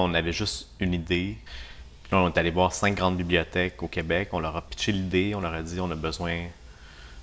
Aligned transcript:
On 0.00 0.14
avait 0.14 0.32
juste 0.32 0.68
une 0.78 0.94
idée. 0.94 1.36
On 2.12 2.28
est 2.28 2.38
allé 2.38 2.50
voir 2.50 2.72
cinq 2.72 2.94
grandes 2.94 3.16
bibliothèques 3.16 3.82
au 3.82 3.88
Québec. 3.88 4.28
On 4.32 4.38
leur 4.38 4.56
a 4.56 4.62
pitché 4.62 4.92
l'idée. 4.92 5.34
On 5.34 5.40
leur 5.40 5.52
a 5.52 5.62
dit 5.62 5.80
on 5.80 5.90
a 5.90 5.96
besoin 5.96 6.44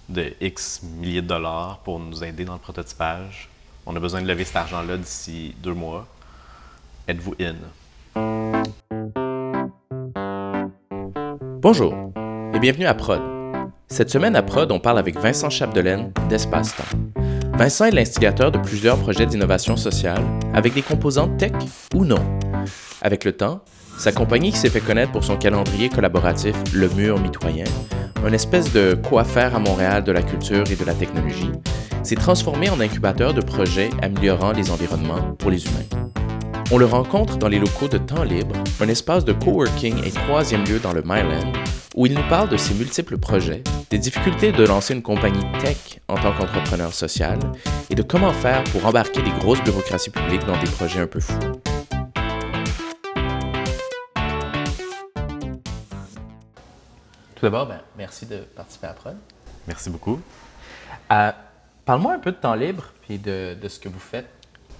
de 0.09 0.33
X 0.41 0.83
milliers 0.83 1.21
de 1.21 1.27
dollars 1.27 1.79
pour 1.79 1.99
nous 1.99 2.21
aider 2.23 2.43
dans 2.43 2.53
le 2.53 2.59
prototypage. 2.59 3.49
On 3.85 3.95
a 3.95 3.99
besoin 3.99 4.21
de 4.21 4.27
lever 4.27 4.43
cet 4.43 4.57
argent-là 4.57 4.97
d'ici 4.97 5.55
deux 5.63 5.73
mois. 5.73 6.05
Êtes-vous 7.07 7.35
in? 7.39 7.55
Bonjour 11.61 11.93
et 12.53 12.59
bienvenue 12.59 12.87
à 12.87 12.93
Prod. 12.93 13.21
Cette 13.87 14.09
semaine 14.09 14.35
à 14.35 14.43
Prod, 14.43 14.69
on 14.71 14.79
parle 14.79 14.99
avec 14.99 15.17
Vincent 15.17 15.49
Chapdelaine 15.49 16.11
d'Espace 16.27 16.75
Temps. 16.75 16.83
Vincent 17.53 17.85
est 17.85 17.91
l'instigateur 17.91 18.51
de 18.51 18.57
plusieurs 18.57 18.97
projets 18.97 19.25
d'innovation 19.25 19.77
sociale 19.77 20.23
avec 20.53 20.73
des 20.73 20.81
composantes 20.81 21.37
tech 21.37 21.53
ou 21.93 22.03
non. 22.03 22.23
Avec 23.01 23.23
le 23.23 23.33
temps, 23.33 23.61
sa 23.97 24.11
compagnie 24.11 24.51
qui 24.51 24.57
s'est 24.57 24.69
fait 24.69 24.81
connaître 24.81 25.11
pour 25.11 25.23
son 25.23 25.37
calendrier 25.37 25.89
collaboratif 25.89 26.55
Le 26.73 26.89
Mur 26.89 27.19
Mitoyen, 27.19 27.65
une 28.27 28.33
espèce 28.33 28.73
de 28.73 28.97
quoi 29.07 29.23
faire 29.23 29.55
à 29.55 29.59
Montréal 29.59 30.03
de 30.03 30.11
la 30.11 30.23
culture 30.23 30.63
et 30.71 30.75
de 30.75 30.85
la 30.85 30.93
technologie, 30.93 31.51
s'est 32.03 32.15
transformée 32.15 32.69
en 32.69 32.79
incubateur 32.79 33.33
de 33.33 33.41
projets 33.41 33.89
améliorant 34.01 34.51
les 34.51 34.71
environnements 34.71 35.33
pour 35.37 35.51
les 35.51 35.63
humains. 35.65 36.05
On 36.71 36.77
le 36.79 36.85
rencontre 36.85 37.37
dans 37.37 37.47
les 37.47 37.59
locaux 37.59 37.87
de 37.87 37.99
Temps 37.99 38.23
Libre, 38.23 38.55
un 38.81 38.87
espace 38.87 39.23
de 39.23 39.33
coworking 39.33 40.03
et 40.03 40.09
troisième 40.09 40.63
lieu 40.65 40.79
dans 40.79 40.93
le 40.93 41.03
Myland, 41.03 41.53
où 41.95 42.07
il 42.07 42.13
nous 42.13 42.27
parle 42.27 42.49
de 42.49 42.57
ses 42.57 42.73
multiples 42.73 43.17
projets, 43.17 43.63
des 43.91 43.99
difficultés 43.99 44.51
de 44.51 44.63
lancer 44.65 44.95
une 44.95 45.03
compagnie 45.03 45.45
tech 45.61 45.99
en 46.07 46.15
tant 46.15 46.33
qu'entrepreneur 46.33 46.91
social 46.91 47.37
et 47.89 47.95
de 47.95 48.01
comment 48.01 48.33
faire 48.33 48.63
pour 48.65 48.85
embarquer 48.85 49.21
des 49.21 49.31
grosses 49.39 49.63
bureaucraties 49.63 50.09
publiques 50.09 50.45
dans 50.45 50.59
des 50.59 50.69
projets 50.69 51.01
un 51.01 51.07
peu 51.07 51.19
fous. 51.19 51.54
D'abord, 57.45 57.67
ben, 57.67 57.79
merci 57.97 58.25
de 58.25 58.37
participer 58.37 58.87
à 58.87 58.93
Prod. 58.93 59.15
Merci 59.67 59.89
beaucoup. 59.89 60.19
Euh, 61.11 61.31
Parle-moi 61.85 62.13
un 62.13 62.19
peu 62.19 62.31
de 62.31 62.37
temps 62.37 62.55
libre 62.55 62.85
et 63.09 63.17
de, 63.19 63.55
de 63.61 63.67
ce 63.67 63.79
que 63.79 63.87
vous 63.87 63.99
faites 63.99 64.27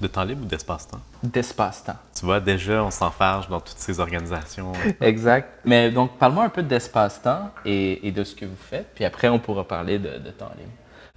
De 0.02 0.08
temps 0.08 0.24
libre 0.24 0.42
ou 0.44 0.46
d'espace-temps? 0.48 1.00
d'espace-temps. 1.22 1.98
Tu 2.18 2.26
vois, 2.26 2.40
déjà, 2.40 2.84
on 2.84 2.90
s'enfarge 2.90 3.48
dans 3.48 3.60
toutes 3.60 3.78
ces 3.78 4.00
organisations. 4.00 4.72
Exact. 5.02 5.48
Mais 5.66 5.92
donc, 5.92 6.18
parle-moi 6.18 6.46
un 6.46 6.50
peu 6.50 6.64
d'espace-temps 6.64 7.52
et, 7.64 8.08
et 8.08 8.12
de 8.12 8.24
ce 8.24 8.34
que 8.36 8.46
vous 8.46 8.56
faites, 8.58 8.88
puis 8.96 9.06
après, 9.06 9.30
on 9.30 9.38
pourra 9.38 9.64
parler 9.68 10.00
de, 10.00 10.18
de 10.18 10.32
temps 10.32 10.52
libre. 10.58 10.72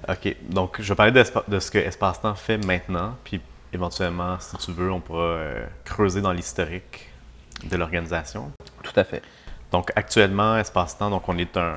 OK. 0.09 0.37
Donc, 0.51 0.77
je 0.81 0.89
vais 0.91 0.95
parler 0.95 1.12
de 1.12 1.59
ce 1.59 1.71
que 1.71 1.79
Espace-Temps 1.79 2.35
fait 2.35 2.59
maintenant, 2.59 3.17
puis 3.25 3.41
éventuellement, 3.73 4.39
si 4.41 4.57
tu 4.59 4.73
veux, 4.73 4.93
on 4.93 5.01
pourra 5.01 5.23
euh, 5.23 5.67
creuser 5.85 6.21
dans 6.21 6.33
l'historique 6.33 7.09
de 7.65 7.77
l'organisation. 7.77 8.53
Tout 8.83 8.93
à 8.95 9.05
fait. 9.05 9.23
Donc, 9.73 9.91
actuellement, 9.97 10.57
Espace-Temps, 10.57 11.11
donc 11.11 11.29
on 11.29 11.39
est 11.39 11.57
un. 11.57 11.75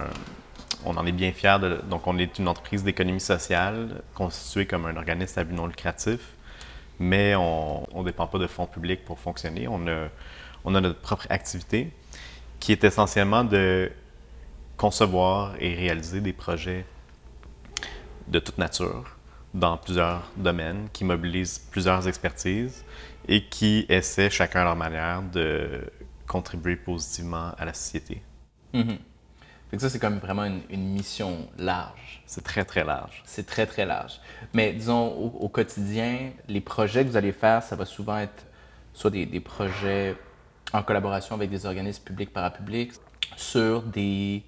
On 0.84 0.97
en 0.97 1.06
est 1.06 1.11
bien 1.11 1.31
fiers. 1.31 1.58
Donc, 1.89 2.08
on 2.08 2.17
est 2.17 2.39
une 2.39 2.47
entreprise 2.47 2.84
d'économie 2.84 3.20
sociale 3.20 4.02
constituée 4.16 4.66
comme 4.66 4.88
un 4.88 4.97
organisme 4.97 5.39
à 5.39 5.44
but 5.44 5.53
non 5.53 5.67
lucratif, 5.67 6.19
mais 7.00 7.36
on 7.36 7.86
ne 7.94 8.03
dépend 8.03 8.25
pas 8.25 8.39
de 8.39 8.47
fonds 8.47 8.66
publics 8.66 9.06
pour 9.06 9.19
fonctionner. 9.19 9.67
On 9.67 9.86
a, 9.88 10.08
on 10.66 10.73
a 10.73 10.81
notre 10.81 11.00
propre 11.00 11.28
activité 11.30 11.92
qui 12.59 12.72
est 12.72 12.84
essentiellement 12.84 13.44
de 13.44 13.92
concevoir 14.78 15.53
et 15.59 15.75
réaliser 15.75 16.22
des 16.22 16.34
projets 16.34 16.86
de 18.28 18.39
toute 18.39 18.58
nature 18.58 19.17
dans 19.53 19.78
plusieurs 19.78 20.31
domaines 20.38 20.88
qui 20.94 21.03
mobilisent 21.03 21.59
plusieurs 21.59 22.08
expertises 22.08 22.84
et 23.28 23.44
qui 23.44 23.86
essaient 23.89 24.30
chacun 24.30 24.62
à 24.62 24.64
leur 24.64 24.75
manière 24.75 25.22
de 25.22 25.81
contribuer 26.31 26.77
positivement 26.77 27.51
à 27.57 27.65
la 27.65 27.73
société. 27.73 28.21
Mhm. 28.73 28.97
Fait 29.69 29.77
que 29.77 29.81
ça, 29.81 29.89
c'est 29.89 29.99
comme 29.99 30.19
vraiment 30.19 30.45
une, 30.45 30.61
une 30.69 30.88
mission 30.93 31.49
large. 31.57 32.23
C'est 32.25 32.43
très, 32.43 32.63
très 32.63 32.85
large. 32.85 33.22
C'est 33.25 33.45
très, 33.45 33.66
très 33.66 33.85
large. 33.85 34.22
Mais 34.53 34.72
disons, 34.72 35.07
au, 35.13 35.28
au 35.45 35.50
quotidien, 35.50 36.31
les 36.47 36.61
projets 36.61 37.03
que 37.03 37.09
vous 37.09 37.17
allez 37.17 37.33
faire, 37.33 37.61
ça 37.63 37.75
va 37.75 37.85
souvent 37.85 38.17
être 38.17 38.45
soit 38.94 39.11
des, 39.11 39.25
des 39.25 39.41
projets 39.41 40.16
en 40.72 40.83
collaboration 40.83 41.35
avec 41.35 41.50
des 41.50 41.66
organismes 41.66 42.03
publics 42.03 42.31
parapublics 42.31 42.94
sur 43.35 43.81
des, 43.81 44.44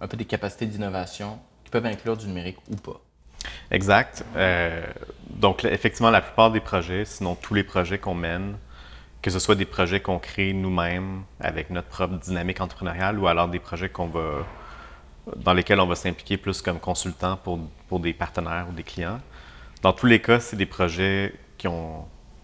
un 0.00 0.08
peu 0.08 0.16
des 0.16 0.24
capacités 0.24 0.66
d'innovation 0.66 1.38
qui 1.64 1.70
peuvent 1.70 1.86
inclure 1.86 2.16
du 2.16 2.26
numérique 2.26 2.58
ou 2.70 2.76
pas. 2.76 3.00
Exact. 3.70 4.24
Euh, 4.36 4.86
donc, 5.28 5.64
effectivement, 5.66 6.10
la 6.10 6.22
plupart 6.22 6.50
des 6.50 6.60
projets, 6.60 7.04
sinon 7.04 7.34
tous 7.34 7.54
les 7.54 7.64
projets 7.64 7.98
qu'on 7.98 8.14
mène, 8.14 8.56
que 9.22 9.30
ce 9.30 9.38
soit 9.38 9.54
des 9.54 9.64
projets 9.66 10.00
qu'on 10.00 10.18
crée 10.18 10.52
nous-mêmes 10.52 11.22
avec 11.40 11.70
notre 11.70 11.88
propre 11.88 12.14
dynamique 12.14 12.60
entrepreneuriale 12.60 13.18
ou 13.18 13.26
alors 13.26 13.48
des 13.48 13.58
projets 13.58 13.90
dans 15.36 15.52
lesquels 15.52 15.80
on 15.80 15.86
va 15.86 15.94
s'impliquer 15.94 16.36
plus 16.36 16.62
comme 16.62 16.78
consultant 16.78 17.36
pour, 17.36 17.58
pour 17.88 18.00
des 18.00 18.12
partenaires 18.12 18.66
ou 18.70 18.72
des 18.72 18.82
clients. 18.82 19.20
Dans 19.82 19.92
tous 19.92 20.06
les 20.06 20.20
cas, 20.20 20.40
c'est 20.40 20.56
des 20.56 20.66
projets 20.66 21.34
qui, 21.56 21.68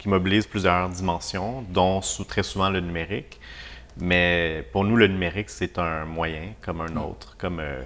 mobilisent 0.05 0.47
plusieurs 0.47 0.89
dimensions, 0.89 1.63
dont 1.69 2.01
très 2.27 2.43
souvent 2.43 2.69
le 2.69 2.79
numérique. 2.79 3.39
Mais 3.99 4.67
pour 4.71 4.83
nous, 4.83 4.95
le 4.95 5.07
numérique, 5.07 5.49
c'est 5.49 5.77
un 5.79 6.05
moyen 6.05 6.53
comme 6.61 6.81
un 6.81 6.95
autre, 6.97 7.35
comme, 7.37 7.59
euh, 7.59 7.81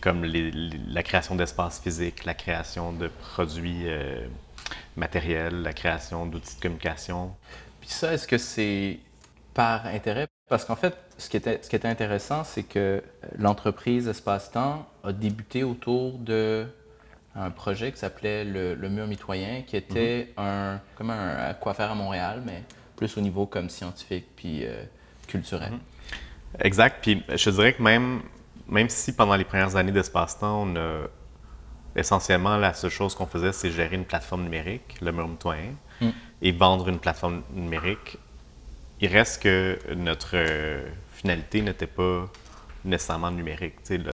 comme 0.00 0.24
la 0.24 1.02
création 1.02 1.34
d'espaces 1.34 1.80
physiques, 1.80 2.24
la 2.24 2.34
création 2.34 2.92
de 2.92 3.08
produits 3.08 3.82
euh, 3.84 4.26
matériels, 4.96 5.62
la 5.62 5.72
création 5.72 6.26
d'outils 6.26 6.56
de 6.56 6.62
communication. 6.62 7.34
Puis 7.88 7.96
ça, 7.96 8.12
est-ce 8.12 8.28
que 8.28 8.36
c'est 8.36 8.98
par 9.54 9.86
intérêt? 9.86 10.28
Parce 10.50 10.66
qu'en 10.66 10.76
fait, 10.76 10.94
ce 11.16 11.30
qui 11.30 11.38
était, 11.38 11.58
ce 11.62 11.70
qui 11.70 11.76
était 11.76 11.88
intéressant, 11.88 12.44
c'est 12.44 12.62
que 12.62 12.78
euh, 12.78 13.00
l'entreprise 13.38 14.08
Espace-Temps 14.08 14.86
a 15.02 15.12
débuté 15.12 15.64
autour 15.64 16.18
de 16.18 16.66
un 17.34 17.50
projet 17.50 17.90
qui 17.90 17.98
s'appelait 17.98 18.44
le, 18.44 18.74
le 18.74 18.88
Mur 18.90 19.06
Mitoyen, 19.06 19.62
qui 19.62 19.78
était 19.78 20.34
un, 20.36 20.80
comme 20.96 21.08
un, 21.08 21.54
quoi 21.54 21.72
faire 21.72 21.90
à 21.90 21.94
Montréal, 21.94 22.42
mais 22.44 22.62
plus 22.94 23.16
au 23.16 23.22
niveau 23.22 23.46
comme 23.46 23.70
scientifique 23.70 24.26
puis 24.36 24.66
euh, 24.66 24.84
culturel. 25.26 25.72
Exact. 26.60 26.98
Puis 27.00 27.22
je 27.34 27.48
dirais 27.48 27.72
que 27.72 27.82
même, 27.82 28.20
même 28.68 28.90
si 28.90 29.14
pendant 29.14 29.34
les 29.34 29.44
premières 29.44 29.76
années 29.76 29.92
d'espace-temps, 29.92 30.64
on 30.64 30.76
a 30.76 31.06
essentiellement 31.96 32.58
la 32.58 32.74
seule 32.74 32.90
chose 32.90 33.14
qu'on 33.14 33.26
faisait, 33.26 33.52
c'est 33.52 33.70
gérer 33.70 33.96
une 33.96 34.04
plateforme 34.04 34.42
numérique, 34.42 34.96
le 35.00 35.10
mur 35.10 35.26
mitoyen, 35.26 35.72
Mm. 36.00 36.08
Et 36.42 36.52
vendre 36.52 36.88
une 36.88 36.98
plateforme 36.98 37.42
numérique, 37.52 38.16
il 39.00 39.08
reste 39.12 39.42
que 39.42 39.78
notre 39.94 40.30
euh, 40.34 40.86
finalité 41.12 41.62
n'était 41.62 41.86
pas 41.86 42.26
nécessairement 42.84 43.30
numérique. 43.30 43.74
Le- 43.90 44.10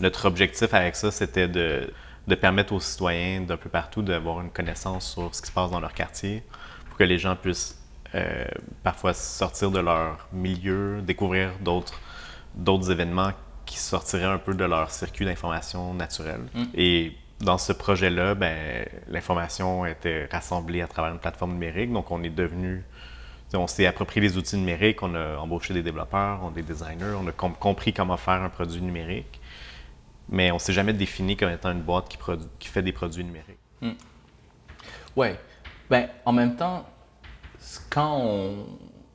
notre 0.00 0.26
objectif 0.26 0.72
avec 0.74 0.96
ça, 0.96 1.10
c'était 1.10 1.48
de, 1.48 1.90
de 2.26 2.34
permettre 2.34 2.72
aux 2.74 2.80
citoyens 2.80 3.40
d'un 3.42 3.56
peu 3.56 3.70
partout 3.70 4.02
d'avoir 4.02 4.40
une 4.42 4.50
connaissance 4.50 5.12
sur 5.12 5.34
ce 5.34 5.40
qui 5.40 5.48
se 5.48 5.52
passe 5.52 5.70
dans 5.70 5.80
leur 5.80 5.94
quartier 5.94 6.42
pour 6.88 6.98
que 6.98 7.04
les 7.04 7.18
gens 7.18 7.36
puissent 7.36 7.78
euh, 8.14 8.44
parfois 8.82 9.14
sortir 9.14 9.70
de 9.70 9.80
leur 9.80 10.28
milieu, 10.32 11.00
découvrir 11.02 11.50
d'autres 11.60 11.98
d'autres 12.54 12.90
événements 12.90 13.32
qui 13.66 13.78
sortiraient 13.78 14.24
un 14.24 14.38
peu 14.38 14.54
de 14.54 14.64
leur 14.64 14.90
circuit 14.90 15.26
d'information 15.26 15.92
naturelle. 15.92 16.40
Mm. 16.54 16.64
Et 16.74 17.12
dans 17.40 17.58
ce 17.58 17.72
projet-là, 17.72 18.34
ben, 18.34 18.86
l'information 19.08 19.84
était 19.84 20.26
rassemblée 20.30 20.80
à 20.80 20.86
travers 20.86 21.12
une 21.12 21.18
plateforme 21.18 21.52
numérique. 21.52 21.92
Donc, 21.92 22.10
on 22.10 22.22
est 22.22 22.30
devenu, 22.30 22.82
on 23.52 23.66
s'est 23.66 23.86
approprié 23.86 24.20
les 24.20 24.36
outils 24.38 24.56
numériques, 24.56 25.02
on 25.02 25.14
a 25.14 25.36
embauché 25.36 25.74
des 25.74 25.82
développeurs, 25.82 26.40
on 26.42 26.48
a 26.48 26.52
des 26.52 26.62
designers, 26.62 27.14
on 27.20 27.26
a 27.26 27.32
com- 27.32 27.54
compris 27.58 27.92
comment 27.92 28.16
faire 28.16 28.42
un 28.42 28.48
produit 28.48 28.80
numérique. 28.80 29.40
Mais 30.28 30.50
on 30.50 30.58
s'est 30.58 30.72
jamais 30.72 30.92
défini 30.92 31.36
comme 31.36 31.50
étant 31.50 31.70
une 31.70 31.82
boîte 31.82 32.08
qui, 32.58 32.68
fait 32.68 32.82
des 32.82 32.92
produits 32.92 33.24
numériques. 33.24 33.58
Oui. 35.14 35.28
Ben, 35.88 36.08
en 36.24 36.32
même 36.32 36.56
temps, 36.56 36.84
quand 37.90 38.18
on. 38.18 38.66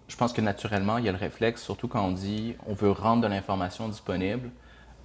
Je 0.07 0.15
pense 0.15 0.33
que 0.33 0.41
naturellement, 0.41 0.97
il 0.97 1.05
y 1.05 1.09
a 1.09 1.11
le 1.11 1.17
réflexe, 1.17 1.63
surtout 1.63 1.87
quand 1.87 2.05
on 2.05 2.11
dit 2.11 2.55
on 2.67 2.73
veut 2.73 2.91
rendre 2.91 3.23
de 3.23 3.27
l'information 3.27 3.87
disponible, 3.87 4.51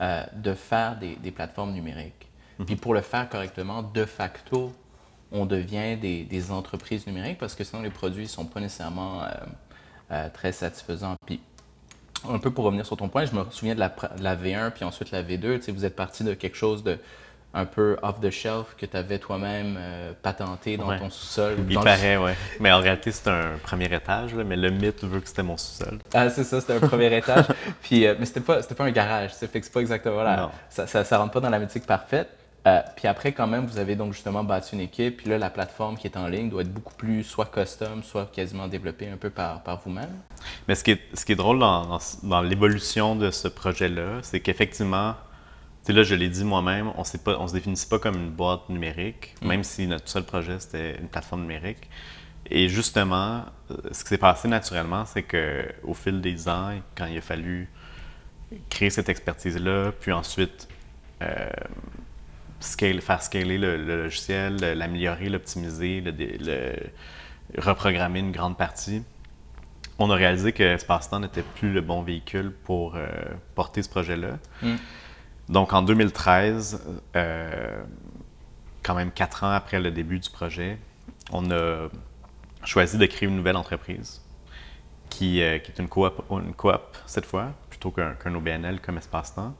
euh, 0.00 0.24
de 0.34 0.52
faire 0.52 0.98
des 0.98 1.30
plateformes 1.30 1.72
numériques. 1.72 2.26
Puis 2.64 2.76
pour 2.76 2.94
le 2.94 3.00
faire 3.02 3.28
correctement, 3.28 3.82
de 3.82 4.04
facto, 4.04 4.72
on 5.32 5.44
devient 5.44 5.96
des, 5.96 6.24
des 6.24 6.50
entreprises 6.50 7.06
numériques 7.06 7.38
parce 7.38 7.54
que 7.54 7.64
sinon 7.64 7.82
les 7.82 7.90
produits 7.90 8.22
ne 8.24 8.28
sont 8.28 8.44
pas 8.46 8.60
nécessairement 8.60 9.22
euh, 9.22 9.26
euh, 10.12 10.28
très 10.32 10.52
satisfaisants. 10.52 11.16
Puis 11.26 11.40
un 12.28 12.38
peu 12.38 12.50
pour 12.50 12.64
revenir 12.64 12.86
sur 12.86 12.96
ton 12.96 13.08
point, 13.08 13.24
je 13.26 13.34
me 13.34 13.44
souviens 13.50 13.74
de 13.74 13.80
la, 13.80 13.88
pr- 13.90 14.16
de 14.16 14.22
la 14.24 14.36
V1 14.36 14.70
puis 14.70 14.84
ensuite 14.84 15.10
la 15.10 15.22
V2. 15.22 15.56
Tu 15.58 15.62
sais, 15.62 15.72
vous 15.72 15.84
êtes 15.84 15.96
parti 15.96 16.24
de 16.24 16.34
quelque 16.34 16.56
chose 16.56 16.82
de 16.82 16.98
un 17.54 17.64
peu 17.64 17.96
off 18.02 18.20
the 18.20 18.30
shelf 18.30 18.74
que 18.76 18.84
tu 18.84 18.96
avais 18.98 19.18
toi-même 19.18 19.76
euh, 19.78 20.12
patenté 20.22 20.76
dans 20.76 20.88
Ouais. 20.88 20.98
ton 20.98 21.08
sous-sol. 21.08 21.54
Il 21.68 21.74
dans 21.74 21.80
le- 21.80 21.84
paraît, 21.84 22.16
ouais. 22.18 22.34
Mais 22.60 22.70
en 22.70 22.80
réalité, 22.80 23.10
c'est 23.12 23.28
un 23.28 23.56
premier 23.62 23.86
étage, 23.94 24.34
là, 24.34 24.44
mais 24.44 24.56
le 24.56 24.70
mythe 24.70 25.04
veut 25.04 25.20
que 25.20 25.28
c'était 25.28 25.42
mon 25.42 25.56
sous-sol. 25.56 25.98
Ah, 26.12 26.28
c'est 26.28 26.44
ça, 26.44 26.60
c'était 26.60 26.74
un 26.74 26.80
premier 26.86 27.16
étage. 27.16 27.46
Puis, 27.82 28.06
euh, 28.06 28.14
mais 28.18 28.26
c'était 28.26 28.40
pas, 28.40 28.62
pas 28.62 28.84
un 28.84 28.90
garage, 28.90 29.30
c'est 29.34 29.50
pas 29.72 29.80
exactement 29.80 30.14
voilà. 30.16 30.36
Non. 30.36 30.50
Ça, 30.68 30.86
ça, 30.86 31.02
ça 31.04 31.16
rentre 31.18 31.32
pas 31.32 31.40
dans 31.40 31.48
la 31.50 31.58
mythique 31.58 31.86
parfaite. 31.86 32.28
Euh, 32.66 32.80
puis 32.96 33.06
après, 33.06 33.32
quand 33.32 33.46
même, 33.46 33.66
vous 33.66 33.78
avez 33.78 33.94
donc 33.94 34.12
justement 34.12 34.42
bâti 34.42 34.74
une 34.74 34.80
équipe. 34.80 35.18
Puis 35.18 35.30
là, 35.30 35.38
la 35.38 35.50
plateforme 35.50 35.96
qui 35.96 36.06
est 36.08 36.16
en 36.16 36.26
ligne 36.26 36.50
doit 36.50 36.62
être 36.62 36.72
beaucoup 36.72 36.94
plus 36.94 37.22
soit 37.22 37.46
custom, 37.46 38.02
soit 38.02 38.30
quasiment 38.32 38.66
développée 38.66 39.08
un 39.08 39.16
peu 39.16 39.30
par, 39.30 39.62
par 39.62 39.80
vous-même. 39.80 40.10
Mais 40.66 40.74
ce 40.74 40.82
qui 40.82 40.92
est, 40.92 41.00
ce 41.14 41.24
qui 41.24 41.32
est 41.32 41.36
drôle 41.36 41.60
dans, 41.60 41.98
dans, 42.24 42.40
l'évolution 42.42 43.14
de 43.14 43.30
ce 43.30 43.46
projet-là, 43.46 44.18
c'est 44.22 44.40
qu'effectivement, 44.40 45.14
tu 45.84 45.88
sais, 45.88 45.92
là, 45.92 46.02
je 46.02 46.16
l'ai 46.16 46.28
dit 46.28 46.44
moi-même, 46.44 46.90
on 46.96 47.02
ne 47.02 47.46
se 47.46 47.52
définissait 47.52 47.88
pas 47.88 48.00
comme 48.00 48.16
une 48.16 48.30
boîte 48.30 48.68
numérique, 48.68 49.36
mm. 49.42 49.46
même 49.46 49.62
si 49.62 49.86
notre 49.86 50.08
seul 50.08 50.24
projet, 50.24 50.58
c'était 50.58 50.98
une 50.98 51.08
plateforme 51.08 51.42
numérique. 51.42 51.88
Et 52.50 52.68
justement, 52.68 53.44
euh, 53.70 53.76
ce 53.92 54.02
qui 54.02 54.08
s'est 54.08 54.18
passé 54.18 54.48
naturellement, 54.48 55.04
c'est 55.04 55.22
qu'au 55.22 55.94
fil 55.94 56.20
des 56.20 56.48
ans, 56.48 56.72
quand 56.96 57.06
il 57.06 57.18
a 57.18 57.20
fallu 57.20 57.68
créer 58.70 58.90
cette 58.90 59.08
expertise-là, 59.08 59.92
puis 60.00 60.12
ensuite 60.12 60.68
euh, 61.22 61.48
scale, 62.60 63.00
faire 63.00 63.22
scaler 63.22 63.58
le, 63.58 63.76
logiciel, 63.76 64.56
l'améliorer, 64.56 65.28
l'optimiser, 65.28 66.00
le, 66.00 66.74
reprogrammer 67.58 68.20
une 68.20 68.32
grande 68.32 68.56
partie, 68.56 69.02
on 69.98 70.10
a 70.10 70.14
réalisé 70.14 70.52
que 70.52 70.62
Espace-Temps 70.62 71.20
n'était 71.20 71.42
plus 71.42 71.72
le 71.72 71.80
bon 71.80 72.02
véhicule 72.02 72.52
pour 72.64 72.96
euh, 72.96 73.06
porter 73.54 73.82
ce 73.82 73.88
projet-là. 73.88 74.38
Mm. 74.62 74.74
Donc 75.48 75.72
en 75.72 75.82
2013, 75.82 76.82
quand 78.82 78.94
même 78.94 79.10
quatre 79.10 79.44
ans 79.44 79.50
après 79.50 79.80
le 79.80 79.90
début 79.90 80.18
du 80.18 80.28
projet, 80.28 80.78
on 81.32 81.50
a 81.50 81.88
choisi 82.64 82.98
de 82.98 83.06
créer 83.06 83.28
une 83.28 83.36
nouvelle 83.36 83.56
entreprise 83.56 84.22
qui, 85.08 85.42
euh, 85.42 85.58
qui 85.58 85.72
est 85.72 85.78
une 85.78 85.88
coop, 85.88 86.22
une 86.30 86.54
coop 86.54 86.96
cette 87.06 87.26
fois, 87.26 87.52
plutôt 87.70 87.90
qu'un 87.90 88.34
OBNL 88.34 88.80
comme 88.80 88.98
espace-temps. 88.98 89.54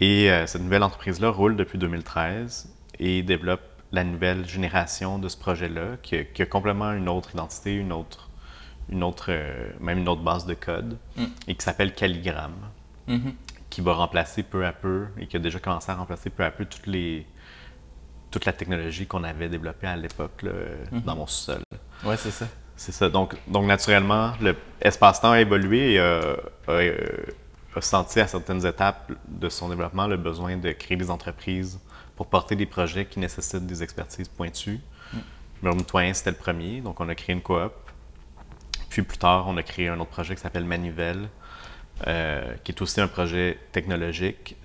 Et 0.00 0.30
euh, 0.30 0.46
cette 0.46 0.62
nouvelle 0.62 0.82
entreprise-là 0.82 1.30
roule 1.30 1.56
depuis 1.56 1.78
2013 1.78 2.72
et 2.98 3.22
développe 3.22 3.60
la 3.92 4.04
nouvelle 4.04 4.48
génération 4.48 5.18
de 5.18 5.28
ce 5.28 5.36
projet-là, 5.36 5.96
qui, 6.02 6.24
qui, 6.32 6.42
a 6.42 6.46
complètement 6.46 6.92
une 6.92 7.08
autre 7.08 7.30
identité, 7.34 7.74
une 7.74 7.92
autre, 7.92 8.30
une 8.88 9.02
autre, 9.02 9.26
euh, 9.28 9.70
même 9.80 9.98
une 9.98 10.08
autre 10.08 10.22
base 10.22 10.46
de 10.46 10.54
code, 10.54 10.96
mm. 11.16 11.24
et 11.48 11.54
qui 11.54 11.64
s'appelle 11.64 11.92
Calligram, 11.92 12.54
mm-hmm. 13.08 13.34
qui 13.68 13.80
va 13.80 13.94
remplacer 13.94 14.42
peu 14.42 14.64
à 14.64 14.72
peu, 14.72 15.06
et 15.18 15.26
qui 15.26 15.36
a 15.36 15.40
déjà 15.40 15.58
commencé 15.58 15.90
à 15.90 15.96
remplacer 15.96 16.30
peu 16.30 16.44
à 16.44 16.50
peu 16.50 16.64
toutes 16.64 16.86
les, 16.86 17.26
toute 18.30 18.44
la 18.46 18.52
technologie 18.52 19.06
qu'on 19.06 19.24
avait 19.24 19.48
développée 19.48 19.88
à 19.88 19.96
l'époque 19.96 20.44
mm-hmm. 20.44 21.04
dans 21.04 21.16
mon 21.16 21.26
sous-sol. 21.26 21.62
Oui, 22.04 22.14
c'est 22.16 22.30
ça. 22.30 22.46
C'est 22.76 22.92
ça. 22.92 23.10
Donc, 23.10 23.36
donc 23.46 23.66
naturellement, 23.66 24.32
le 24.40 24.56
espace-temps 24.80 25.32
a 25.32 25.40
évolué 25.40 25.94
et 25.94 25.98
euh, 26.00 26.34
a, 27.74 27.80
senti 27.80 28.20
à 28.20 28.26
certaines 28.26 28.64
étapes 28.66 29.12
de 29.28 29.48
son 29.48 29.68
développement 29.68 30.06
le 30.06 30.16
besoin 30.16 30.56
de 30.56 30.72
créer 30.72 30.96
des 30.96 31.10
entreprises 31.10 31.80
pour 32.16 32.26
porter 32.26 32.56
des 32.56 32.66
projets 32.66 33.06
qui 33.06 33.18
nécessitent 33.18 33.66
des 33.66 33.82
expertises 33.82 34.28
pointues. 34.28 34.80
Mm. 35.12 35.70
c'était 36.12 36.30
le 36.30 36.36
premier, 36.36 36.80
donc 36.80 37.00
on 37.00 37.08
a 37.08 37.14
créé 37.14 37.34
une 37.34 37.42
coop. 37.42 37.72
Puis 38.88 39.02
plus 39.02 39.18
tard, 39.18 39.46
on 39.46 39.56
a 39.56 39.62
créé 39.62 39.88
un 39.88 39.98
autre 40.00 40.10
projet 40.10 40.34
qui 40.34 40.40
s'appelle 40.40 40.64
Manivelle, 40.64 41.28
euh, 42.06 42.54
qui 42.64 42.72
est 42.72 42.82
aussi 42.82 43.00
un 43.00 43.08
projet 43.08 43.58
technologique 43.72 44.56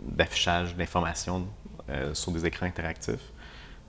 d'affichage 0.00 0.76
d'informations 0.76 1.46
euh, 1.88 2.14
sur 2.14 2.32
des 2.32 2.44
écrans 2.46 2.66
interactifs. 2.66 3.32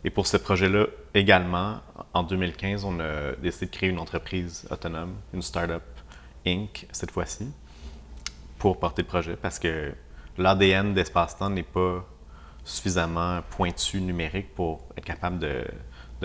Et 0.05 0.09
pour 0.09 0.27
ce 0.27 0.37
projet-là 0.37 0.87
également, 1.13 1.79
en 2.13 2.23
2015, 2.23 2.83
on 2.83 2.99
a 2.99 3.33
décidé 3.41 3.67
de 3.67 3.71
créer 3.71 3.89
une 3.89 3.99
entreprise 3.99 4.67
autonome, 4.69 5.15
une 5.33 5.41
startup 5.41 5.83
Inc. 6.45 6.87
cette 6.91 7.11
fois-ci, 7.11 7.47
pour 8.63 8.79
porter 8.79 9.01
le 9.01 9.09
projet 9.09 9.35
parce 9.35 9.59
que 9.59 9.91
l'ADN 10.37 10.93
d'Espace-Temps 10.93 11.49
n'est 11.49 11.63
pas 11.63 12.07
suffisamment 12.63 13.41
pointu 13.49 13.99
numérique 13.99 14.55
pour 14.55 14.87
être 14.95 15.03
capable 15.03 15.37
de, 15.37 15.65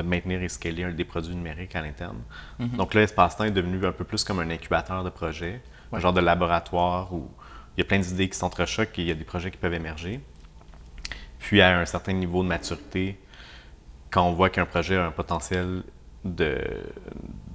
maintenir 0.05 0.41
et 0.41 0.49
scaler 0.49 0.93
des 0.93 1.05
produits 1.05 1.35
numériques 1.35 1.75
à 1.75 1.83
l'interne. 1.83 2.23
Mm-hmm. 2.61 2.77
Donc 2.77 2.95
là, 2.95 3.03
Espace-Temps 3.03 3.43
est 3.43 3.51
devenu 3.51 3.85
un 3.85 3.91
peu 3.91 4.05
plus 4.05 4.23
comme 4.23 4.39
un 4.39 4.49
incubateur 4.51 5.03
de 5.03 5.11
projets, 5.11 5.61
un 5.93 5.99
genre 5.99 6.13
de 6.13 6.21
laboratoire 6.21 7.13
où 7.13 7.29
il 7.77 7.81
y 7.81 7.83
a 7.83 7.85
plein 7.85 7.99
d'idées 7.99 8.29
qui 8.29 8.39
s'entrechoquent 8.39 8.97
et 9.01 9.03
il 9.03 9.09
y 9.09 9.11
a 9.11 9.17
des 9.17 9.25
projets 9.25 9.51
qui 9.51 9.57
peuvent 9.59 9.75
émerger. 9.75 10.21
Puis 11.41 11.61
à 11.61 11.77
un 11.77 11.87
certain 11.87 12.13
niveau 12.13 12.45
de 12.45 12.49
maturité, 12.49 13.19
quand 14.11 14.23
on 14.23 14.33
voit 14.35 14.51
qu'un 14.51 14.67
projet 14.67 14.97
a 14.97 15.07
un 15.07 15.11
potentiel 15.11 15.83
de, 16.25 16.61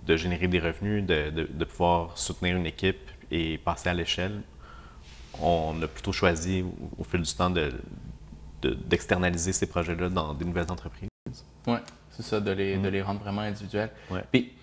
de 0.06 0.18
générer 0.18 0.50
des 0.50 0.60
revenus, 0.60 1.06
de, 1.06 1.30
de, 1.30 1.66
pouvoir 1.66 2.18
soutenir 2.18 2.58
une 2.58 2.66
équipe 2.66 3.10
et 3.32 3.58
passer 3.58 3.88
à 3.88 3.94
l'échelle, 3.94 4.44
on 5.42 5.82
a 5.82 5.88
plutôt 5.88 6.12
choisi 6.12 6.64
au, 6.98 7.04
fil 7.04 7.22
du 7.22 7.34
temps 7.34 7.52
d'externaliser 8.62 9.54
ces 9.54 9.68
projets-là 9.68 10.10
dans 10.10 10.34
des 10.34 10.46
nouvelles 10.46 10.72
entreprises. 10.72 11.10
Oui, 11.68 11.78
c'est 12.12 12.24
ça, 12.24 12.40
de 12.40 12.52
les, 12.52 12.78
de 12.78 12.90
mm. 12.90 12.92
les 12.92 13.02
rendre 13.02 13.20
vraiment 13.20 13.42
individuels. 13.42 13.92
Puis, 14.32 14.54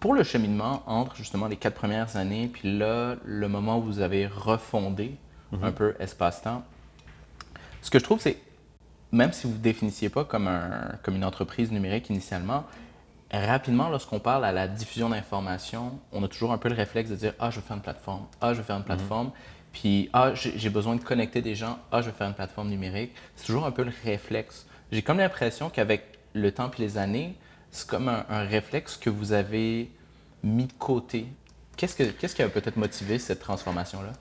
pour 0.00 0.14
le 0.14 0.22
cheminement 0.22 0.82
entre 0.86 1.16
justement 1.16 1.46
les 1.46 1.56
quatre 1.56 1.74
premières 1.74 2.16
années, 2.16 2.48
puis 2.52 2.78
là, 2.78 3.16
le 3.24 3.48
moment 3.48 3.78
où 3.78 3.82
vous 3.82 4.00
avez 4.00 4.26
refondé 4.26 5.16
mm-hmm. 5.52 5.64
un 5.64 5.72
peu 5.72 5.94
espace-temps, 5.98 6.64
ce 7.82 7.90
que 7.90 7.98
je 7.98 8.04
trouve, 8.04 8.20
c'est 8.20 8.38
même 9.12 9.32
si 9.32 9.46
vous 9.46 9.54
ne 9.54 9.58
définissiez 9.58 10.08
pas 10.08 10.24
comme, 10.24 10.48
un, 10.48 10.96
comme 11.02 11.16
une 11.16 11.24
entreprise 11.24 11.70
numérique 11.72 12.10
initialement, 12.10 12.64
rapidement, 13.32 13.88
lorsqu'on 13.88 14.18
parle 14.18 14.44
à 14.44 14.52
la 14.52 14.68
diffusion 14.68 15.08
d'informations, 15.08 15.98
on 16.12 16.22
a 16.22 16.28
toujours 16.28 16.52
un 16.52 16.58
peu 16.58 16.68
le 16.68 16.74
réflexe 16.74 17.10
de 17.10 17.16
dire 17.16 17.32
Ah, 17.38 17.50
je 17.50 17.56
veux 17.56 17.62
faire 17.62 17.76
une 17.76 17.82
plateforme. 17.82 18.26
Ah, 18.40 18.52
je 18.52 18.58
veux 18.58 18.64
faire 18.64 18.76
une 18.76 18.82
mhm. 18.82 18.86
plateforme. 18.86 19.30
Puis 19.80 20.08
Ah, 20.14 20.32
j'ai 20.34 20.70
besoin 20.70 20.96
de 20.96 21.02
connecter 21.02 21.42
des 21.42 21.54
gens. 21.54 21.78
Ah, 21.92 22.00
je 22.00 22.06
veux 22.06 22.12
faire 22.12 22.26
une 22.26 22.34
plateforme 22.34 22.70
numérique. 22.70 23.12
C'est 23.34 23.46
toujours 23.46 23.66
un 23.66 23.70
peu 23.70 23.84
le 23.84 23.92
réflexe. 24.04 24.66
J'ai 24.90 25.02
comme 25.02 25.18
l'impression 25.18 25.68
qu'avec 25.68 26.18
le 26.32 26.50
temps 26.50 26.70
et 26.70 26.80
les 26.80 26.96
années, 26.96 27.36
c'est 27.70 27.86
comme 27.86 28.08
un, 28.08 28.44
réflexe 28.44 28.96
que 28.96 29.10
vous 29.10 29.32
avez 29.32 29.90
mis 30.42 30.64
de 30.64 30.72
côté. 30.72 31.26
Qu'est-ce, 31.76 31.94
que, 31.94 32.04
qu'est-ce 32.04 32.34
qui 32.34 32.42
a 32.42 32.48
peut-être 32.48 32.78
motivé 32.78 33.18
cette 33.18 33.40
transformation-là? 33.40 34.12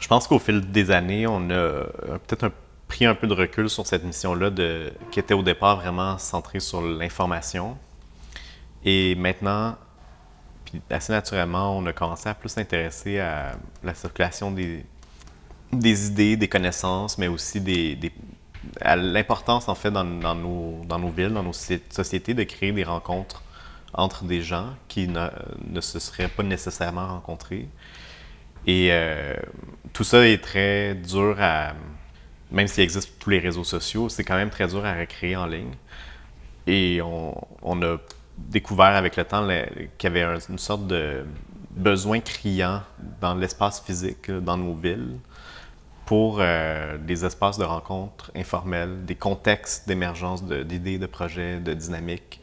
Je 0.00 0.08
pense 0.08 0.26
qu'au 0.26 0.38
fil 0.38 0.70
des 0.70 0.90
années, 0.90 1.26
on 1.26 1.50
a 1.50 1.84
peut-être 2.26 2.44
un 2.44 2.52
pris 2.88 3.04
un 3.04 3.14
peu 3.14 3.26
de 3.26 3.34
recul 3.34 3.68
sur 3.68 3.86
cette 3.86 4.02
mission-là, 4.02 4.50
qui 5.10 5.20
était 5.20 5.34
au 5.34 5.42
départ 5.42 5.76
vraiment 5.76 6.16
centrée 6.16 6.58
sur 6.58 6.80
l'information. 6.80 7.76
Et 8.84 9.14
maintenant, 9.14 9.76
puis 10.70 10.82
assez 10.90 11.12
naturellement, 11.12 11.76
on 11.76 11.84
a 11.86 11.92
commencé 11.92 12.28
à 12.28 12.34
plus 12.34 12.48
s'intéresser 12.48 13.18
à 13.18 13.52
la 13.82 13.94
circulation 13.94 14.50
des, 14.50 14.84
idées, 15.72 16.36
des 16.36 16.48
connaissances, 16.48 17.18
mais 17.18 17.28
aussi 17.28 17.60
à 18.80 18.96
l'importance, 18.96 19.68
en 19.68 19.74
fait, 19.74 19.90
dans, 19.90 20.04
nos, 20.04 21.10
villes, 21.10 21.32
dans 21.32 21.42
nos 21.42 21.52
sociétés, 21.52 22.34
de 22.34 22.44
créer 22.44 22.72
des 22.72 22.84
rencontres 22.84 23.42
entre 23.92 24.24
des 24.24 24.42
gens 24.42 24.74
qui 24.86 25.08
ne, 25.08 25.28
ne 25.68 25.80
se 25.80 25.98
seraient 25.98 26.28
pas 26.28 26.42
nécessairement 26.42 27.08
rencontrés. 27.08 27.68
Et 28.66 28.88
euh, 28.90 29.34
tout 29.92 30.04
ça 30.04 30.26
est 30.28 30.42
très 30.42 30.94
dur 30.94 31.36
à, 31.40 31.72
même 32.50 32.66
s'il 32.66 32.84
existe 32.84 33.18
tous 33.18 33.30
les 33.30 33.38
réseaux 33.38 33.64
sociaux, 33.64 34.08
c'est 34.08 34.24
quand 34.24 34.36
même 34.36 34.50
très 34.50 34.66
dur 34.66 34.84
à 34.84 34.94
recréer 34.94 35.36
en 35.36 35.46
ligne. 35.46 35.72
Et 36.66 37.00
on, 37.02 37.82
a 37.82 37.96
découvert 38.48 38.96
avec 38.96 39.16
le 39.16 39.24
temps 39.24 39.46
qu'il 39.98 40.12
y 40.14 40.18
avait 40.18 40.38
une 40.48 40.58
sorte 40.58 40.86
de 40.86 41.24
besoin 41.70 42.20
criant 42.20 42.82
dans 43.20 43.34
l'espace 43.34 43.80
physique, 43.80 44.30
dans 44.30 44.56
nos 44.56 44.74
villes, 44.74 45.18
pour 46.04 46.38
euh, 46.40 46.98
des 46.98 47.24
espaces 47.24 47.56
de 47.58 47.64
rencontres 47.64 48.32
informels, 48.34 49.04
des 49.04 49.14
contextes 49.14 49.86
d'émergence 49.86 50.44
d'idées, 50.44 50.98
de, 50.98 51.06
projets, 51.06 51.60
de 51.60 51.72
dynamiques. 51.72 52.40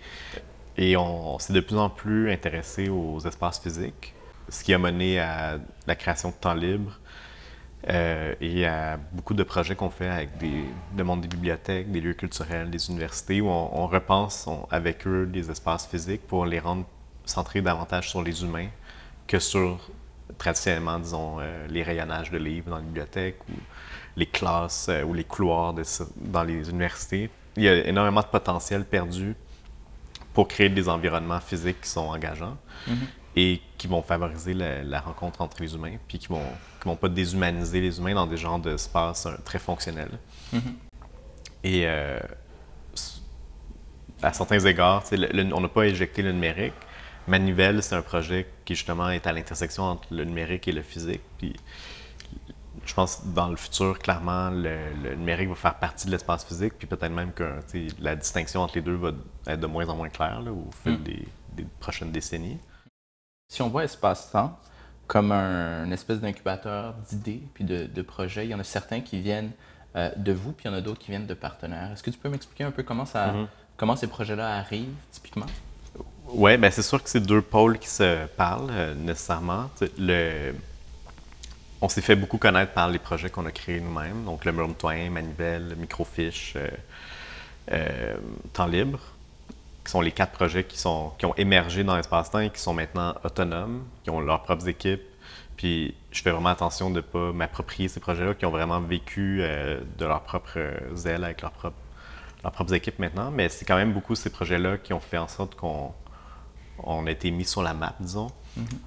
Et 0.78 0.96
on 0.96 1.38
s'est 1.40 1.54
de 1.54 1.60
plus 1.60 1.78
en 1.78 1.90
plus 1.90 2.32
intéressé 2.32 2.88
aux 2.88 3.20
espaces 3.20 3.60
physiques, 3.60 4.14
ce 4.48 4.64
qui 4.64 4.74
a 4.74 4.78
mené 4.78 5.20
à 5.20 5.58
la 5.86 5.96
création 5.96 6.30
de 6.30 6.36
temps 6.36 6.54
libre, 6.54 6.98
euh, 7.90 8.36
et 8.42 8.66
a 8.66 8.98
beaucoup 9.14 9.34
de 9.34 9.44
projets 9.44 9.76
qu'on 9.76 9.90
fait 9.90 10.10
avec 10.10 10.38
des, 10.38 10.66
le 10.98 11.04
monde 11.04 11.22
des 11.22 11.28
bibliothèques, 11.28 11.90
des 11.90 12.02
lieux 12.02 12.14
culturels, 12.14 12.70
des 12.70 12.90
universités, 12.90 13.40
où 13.40 13.48
on, 13.48 13.88
repense 13.88 14.50
avec 14.70 15.08
eux 15.08 15.26
des 15.26 15.50
espaces 15.50 15.88
physiques 15.88 16.28
pour 16.28 16.46
les 16.46 16.60
rendre 16.60 16.86
centrés 17.26 17.62
davantage 17.62 18.10
sur 18.10 18.22
les 18.22 18.44
humains 18.44 18.68
que 19.26 19.40
sur, 19.40 19.80
traditionnellement, 20.38 21.00
disons, 21.00 21.38
euh, 21.40 21.68
les 21.68 21.84
rayonnages 21.84 22.30
de 22.30 22.38
livres 22.38 22.70
dans 22.70 22.78
les 22.78 22.84
bibliothèques 22.84 23.40
ou 23.50 23.54
les 24.18 24.26
classes 24.26 24.88
euh, 24.90 25.04
ou 25.04 25.14
les 25.14 25.24
couloirs 25.24 25.74
dans 26.18 26.44
les 26.44 26.70
universités. 26.70 27.30
Il 27.56 27.64
y 27.64 27.70
a 27.70 27.88
énormément 27.88 28.22
de 28.22 28.28
potentiel 28.28 28.84
perdu 28.84 29.34
pour 30.34 30.50
créer 30.50 30.70
des 30.70 30.90
environnements 30.90 31.40
physiques 31.40 31.82
qui 31.82 31.90
sont 31.90 32.02
engageants. 32.02 32.58
Mm-hmm 32.88 32.94
et 33.40 33.62
qui 33.78 33.86
vont 33.86 34.02
favoriser 34.02 34.56
la, 34.56 35.00
rencontre 35.00 35.42
entre 35.42 35.62
les 35.62 35.76
humains, 35.76 35.98
puis 36.08 36.18
qui 36.18 36.28
vont, 36.28 36.42
vont 36.84 36.96
pas 36.96 37.08
déshumaniser 37.08 37.80
les 37.80 38.00
humains 38.00 38.16
dans 38.16 38.26
des 38.26 38.36
genres 38.36 38.58
d'espaces 38.58 39.28
très 39.46 39.60
fonctionnels. 39.60 40.18
Mm-hmm. 40.52 40.74
Et 41.64 41.84
euh, 41.86 42.20
à 44.24 44.34
certains 44.34 44.60
égards, 44.60 45.04
on 45.54 45.62
n'a 45.62 45.68
pas 45.68 45.86
éjecté 45.86 46.24
le 46.24 46.32
numérique. 46.32 46.74
Manivelle, 47.28 47.84
c'est 47.84 47.94
un 47.94 48.02
projet 48.02 48.48
qui 48.66 48.74
justement 48.74 49.12
est 49.12 49.28
à 49.28 49.34
l'intersection 49.34 49.84
entre 49.84 50.08
le 50.10 50.24
numérique 50.24 50.68
et 50.68 50.72
le 50.72 50.82
physique. 50.82 51.22
Puis 51.38 51.56
je 52.86 52.94
pense 52.96 53.18
que 53.18 53.36
dans 53.36 53.50
le 53.50 53.56
futur, 53.56 54.00
clairement, 54.00 54.50
le, 54.50 55.14
numérique 55.16 55.50
va 55.50 55.56
faire 55.56 55.76
partie 55.76 56.08
de 56.08 56.12
l'espace 56.12 56.44
physique, 56.44 56.74
puis 56.80 56.88
peut-être 56.88 57.12
même 57.12 57.34
que 57.34 57.60
la 58.00 58.16
distinction 58.16 58.62
entre 58.62 58.78
les 58.78 58.82
deux 58.82 58.96
va 58.96 59.12
être 59.46 59.60
de 59.60 59.68
moins 59.68 59.88
en 59.90 59.96
moins 59.96 60.10
claire 60.10 60.42
au 60.48 60.72
fil 60.84 60.94
mm. 60.94 61.04
des, 61.04 61.68
prochaines 61.80 62.12
décennies. 62.12 62.58
Si 63.50 63.62
on 63.62 63.70
voit 63.70 63.86
espace-temps 63.86 64.60
comme 65.08 65.32
un, 65.32 65.86
une 65.86 65.94
espèce 65.94 66.20
d'incubateur 66.20 66.96
d'idées 67.10 67.42
puis 67.54 67.64
de, 67.64 68.02
projets, 68.02 68.46
il 68.46 68.50
y 68.50 68.54
en 68.54 68.60
a 68.60 68.64
certains 68.64 69.00
qui 69.00 69.22
viennent 69.22 69.52
euh, 69.96 70.12
de 70.18 70.34
vous, 70.34 70.52
puis 70.52 70.66
il 70.66 70.72
y 70.72 70.74
en 70.74 70.78
a 70.78 70.82
d'autres 70.82 71.00
qui 71.00 71.12
viennent 71.12 71.28
de 71.28 71.34
partenaires. 71.34 71.92
Est-ce 71.94 72.04
que 72.04 72.10
tu 72.10 72.18
peux 72.18 72.28
m'expliquer 72.28 72.66
un 72.66 72.72
peu 72.72 72.84
comment, 72.84 73.06
ça, 73.06 73.34
comment 73.78 73.96
ces 73.96 74.08
projets-là 74.08 74.58
arrivent 74.58 74.94
typiquement? 75.12 75.46
Oui, 76.28 76.58
ben 76.58 76.70
c'est 76.70 76.82
sûr 76.82 77.02
que 77.02 77.10
c'est 77.10 77.22
deux 77.22 77.42
pôles 77.42 77.80
qui 77.80 77.88
se 77.88 78.26
parlent 78.36 78.70
euh, 78.70 78.94
nécessairement. 78.94 79.70
Le, 79.98 80.54
on 81.80 81.88
s'est 81.88 82.02
fait 82.02 82.18
beaucoup 82.18 82.38
connaître 82.38 82.74
par 82.74 82.90
les 82.90 83.00
projets 83.00 83.30
qu'on 83.30 83.46
a 83.46 83.52
créés 83.52 83.80
nous-mêmes, 83.80 84.26
donc 84.26 84.44
le 84.44 84.52
Murum 84.52 84.76
Twain, 84.76 85.10
Manivelle, 85.10 85.74
Microfiche, 85.78 86.58
euh, 87.72 88.18
Temps 88.52 88.68
Libre, 88.68 89.00
qui 89.88 89.92
sont 89.92 90.02
les 90.02 90.12
quatre 90.12 90.34
projets 90.34 90.66
qui, 90.66 90.78
sont, 90.78 91.14
qui 91.18 91.26
ont 91.26 91.34
émergé 91.36 91.86
dans 91.86 91.96
l'espace-temps 91.96 92.40
et 92.40 92.50
qui 92.50 92.60
sont 92.60 92.74
maintenant 92.74 93.16
autonomes, 93.24 93.86
qui 94.04 94.10
ont 94.10 94.20
leurs 94.20 94.44
propres 94.44 94.68
équipes. 94.68 95.02
Puis 95.56 95.96
je 96.12 96.22
fais 96.22 96.32
vraiment 96.32 96.50
attention 96.50 96.90
de 96.90 96.98
ne 96.98 97.02
pas 97.02 97.32
m'approprier 97.32 97.88
ces 97.88 98.02
projets-là, 98.02 98.34
qui 98.34 98.46
ont 98.46 98.52
vraiment 98.52 98.82
vécu 98.82 99.40
euh, 99.40 99.80
de 99.98 100.06
leur 100.06 100.24
propre 100.24 100.60
zèle 100.94 101.24
avec 101.24 101.42
leurs 101.42 101.54
propres, 101.54 101.78
leurs 102.44 102.52
propres 102.52 102.74
équipes 102.74 103.00
maintenant. 103.00 103.32
Mais 103.32 103.48
c'est 103.48 103.64
quand 103.64 103.78
même 103.78 103.94
beaucoup 103.94 104.14
ces 104.14 104.30
projets-là 104.30 104.78
qui 104.78 104.92
ont 104.92 105.00
fait 105.00 105.18
en 105.18 105.30
sorte 105.30 105.56
qu'on 105.56 105.94
on 106.84 107.08
a 107.08 107.12
été 107.12 107.32
mis 107.32 107.46
sur 107.46 107.64
la 107.64 107.74
map, 107.74 107.96
disons. 108.02 108.30
Mm-hmm. 108.60 108.78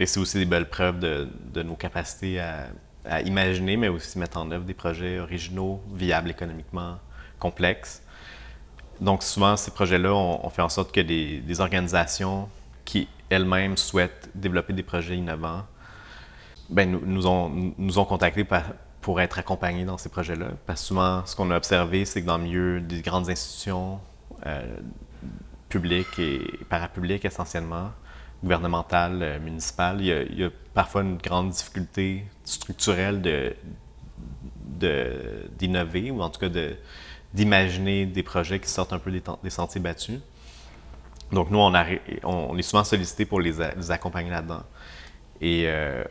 Et 0.00 0.06
c'est 0.06 0.20
aussi 0.20 0.38
des 0.38 0.44
belles 0.44 0.68
preuves 0.68 1.00
de, 1.00 1.62
nos 1.62 1.74
capacités 1.74 2.40
à, 2.40 3.20
imaginer, 3.22 3.76
mais 3.76 3.88
aussi 3.88 4.20
mettre 4.20 4.38
en 4.38 4.50
œuvre 4.52 4.64
des 4.64 4.72
projets 4.74 5.18
originaux, 5.18 5.82
viables 5.92 6.30
économiquement, 6.30 6.98
complexes. 7.38 8.03
Donc 9.00 9.22
souvent, 9.22 9.56
ces 9.56 9.70
projets-là, 9.70 10.12
on, 10.12 10.48
fait 10.50 10.62
en 10.62 10.68
sorte 10.68 10.92
que 10.92 11.00
des, 11.00 11.60
organisations 11.60 12.48
qui 12.84 13.08
elles-mêmes 13.30 13.76
souhaitent 13.76 14.30
développer 14.34 14.72
des 14.72 14.82
projets 14.82 15.16
innovants, 15.16 15.64
ben, 16.70 16.90
nous, 16.90 17.26
ont, 17.26 17.72
nous 17.76 17.98
ont 17.98 18.04
contactés 18.04 18.46
pour 19.00 19.20
être 19.20 19.38
accompagnés 19.38 19.84
dans 19.84 19.98
ces 19.98 20.08
projets-là. 20.08 20.48
Parce 20.66 20.80
que 20.80 20.86
souvent, 20.88 21.26
ce 21.26 21.36
qu'on 21.36 21.50
a 21.50 21.56
observé, 21.56 22.04
c'est 22.04 22.22
que 22.22 22.26
dans 22.26 22.38
le 22.38 22.44
milieu 22.44 22.80
des 22.80 23.02
grandes 23.02 23.28
institutions 23.28 24.00
euh, 24.46 24.62
publiques 25.68 26.18
et 26.18 26.40
parapubliques 26.68 27.24
essentiellement, 27.24 27.90
gouvernementale, 28.42 29.22
euh, 29.22 29.40
municipale, 29.40 30.00
il 30.00 30.38
y, 30.38 30.44
a, 30.44 30.50
parfois 30.72 31.02
une 31.02 31.16
grande 31.16 31.50
difficulté 31.50 32.24
structurelle 32.44 33.54
d'innover 35.58 36.10
ou 36.10 36.22
en 36.22 36.30
tout 36.30 36.40
cas 36.40 36.48
de, 36.48 36.76
d'imaginer 37.34 38.06
des 38.06 38.22
projets 38.22 38.60
qui 38.60 38.70
sortent 38.70 38.92
un 38.92 38.98
peu 38.98 39.10
des, 39.10 39.22
des 39.42 39.50
sentiers 39.50 39.80
battus. 39.80 40.20
Donc 41.32 41.50
nous, 41.50 41.58
on, 41.58 41.72
on 42.22 42.56
est 42.56 42.62
souvent 42.62 42.84
sollicité 42.84 43.24
pour 43.24 43.40
les, 43.40 43.60
accompagner 43.90 44.30
là-dedans. 44.30 44.62
Et 45.40 45.64
euh, 45.66 46.04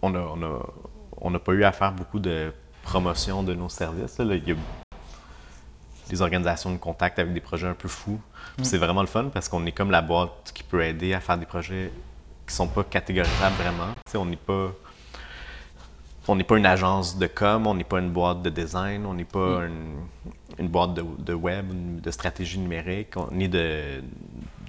on 0.00 0.10
n'a 0.10 0.20
on 0.20 0.42
a, 0.42 0.72
on 1.20 1.38
pas 1.38 1.52
eu 1.52 1.64
à 1.64 1.72
faire 1.72 1.92
beaucoup 1.92 2.20
de 2.20 2.52
promotion 2.82 3.42
de 3.42 3.52
nos 3.54 3.68
services. 3.68 4.18
Là. 4.18 4.36
Il 4.36 4.48
y 4.48 4.52
a 4.52 4.56
des 6.08 6.22
organisations 6.22 6.70
de 6.70 6.76
contact 6.76 7.18
avec 7.18 7.32
des 7.32 7.40
projets 7.40 7.66
un 7.66 7.74
peu 7.74 7.88
fous. 7.88 8.20
Mm. 8.58 8.64
C'est 8.64 8.78
vraiment 8.78 9.00
le 9.00 9.08
fun 9.08 9.30
parce 9.32 9.48
qu'on 9.48 9.66
est 9.66 9.72
comme 9.72 9.90
la 9.90 10.02
boîte 10.02 10.52
qui 10.54 10.62
peut 10.62 10.82
aider 10.82 11.14
à 11.14 11.20
faire 11.20 11.36
des 11.36 11.46
projets 11.46 11.90
qui 12.46 12.54
sont 12.54 12.68
pas 12.68 12.84
catégorisables 12.84 13.56
vraiment. 13.56 13.94
on 14.14 14.26
n'est 14.26 14.36
pas 14.36 14.70
on 16.28 16.36
n'est 16.36 16.44
pas 16.44 16.56
une 16.56 16.66
agence 16.66 17.18
de 17.18 17.26
com, 17.26 17.66
on 17.66 17.74
n'est 17.74 17.84
pas 17.84 17.98
une 18.00 18.10
boîte 18.10 18.42
de 18.42 18.50
design, 18.50 19.06
on 19.06 19.14
n'est 19.14 19.24
pas 19.24 19.60
mm. 19.60 19.70
une, 20.58 20.68
boîte 20.68 20.94
de, 20.94 21.34
web, 21.34 22.00
de 22.00 22.10
stratégie 22.10 22.58
numérique, 22.58 23.14
ni 23.32 23.48
de 23.48 24.02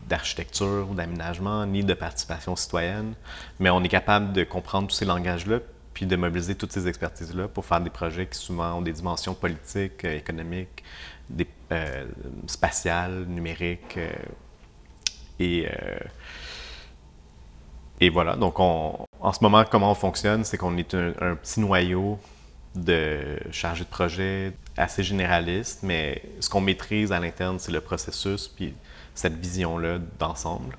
d'architecture 0.08 0.88
ou 0.92 0.94
d'aménagement, 0.94 1.66
ni 1.66 1.84
de 1.84 1.96
participation 1.96 2.56
citoyenne, 2.56 3.16
mais 3.60 3.72
on 3.72 3.84
est 3.84 3.90
capable 3.90 4.34
de 4.34 4.44
comprendre 4.44 4.88
tous 4.88 4.94
ces 4.94 5.06
langages-là, 5.06 5.62
puis 5.96 6.06
de 6.06 6.16
mobiliser 6.16 6.54
toutes 6.54 6.72
ces 6.72 6.88
expertises-là 6.88 7.48
pour 7.48 7.66
faire 7.66 7.82
des 7.82 7.90
projets 7.90 8.28
qui 8.28 8.38
souvent 8.38 8.74
ont 8.76 8.82
des 8.84 8.92
dimensions 8.92 9.34
politiques, 9.34 10.06
euh, 10.06 10.16
économiques, 10.16 10.84
des, 11.30 11.48
euh, 11.72 12.06
spatiales, 12.48 13.26
numériques. 13.28 13.98
Euh, 13.98 14.14
et, 15.40 15.68
euh, 15.68 15.98
et 18.02 18.10
voilà, 18.10 18.36
donc 18.36 18.60
on, 18.60 18.98
en 19.22 19.34
ce 19.34 19.40
moment, 19.42 19.64
comment 19.70 19.92
on 19.92 19.96
fonctionne, 19.96 20.44
c'est 20.44 20.58
qu'on 20.58 20.78
est 20.78 20.94
un, 20.94 21.36
petit 21.36 21.60
noyau 21.60 22.20
de 22.76 23.40
chargés 23.52 23.86
de 23.86 23.90
projet 23.90 24.54
assez 24.76 25.02
généraliste, 25.02 25.80
mais 25.84 26.22
ce 26.42 26.50
qu'on 26.50 26.62
maîtrise 26.62 27.12
à 27.12 27.20
l'interne, 27.20 27.58
c'est 27.58 27.72
le 27.72 27.82
processus, 27.82 28.48
puis 28.50 28.74
cette 29.14 29.36
vision-là 29.36 30.00
d'ensemble. 30.20 30.76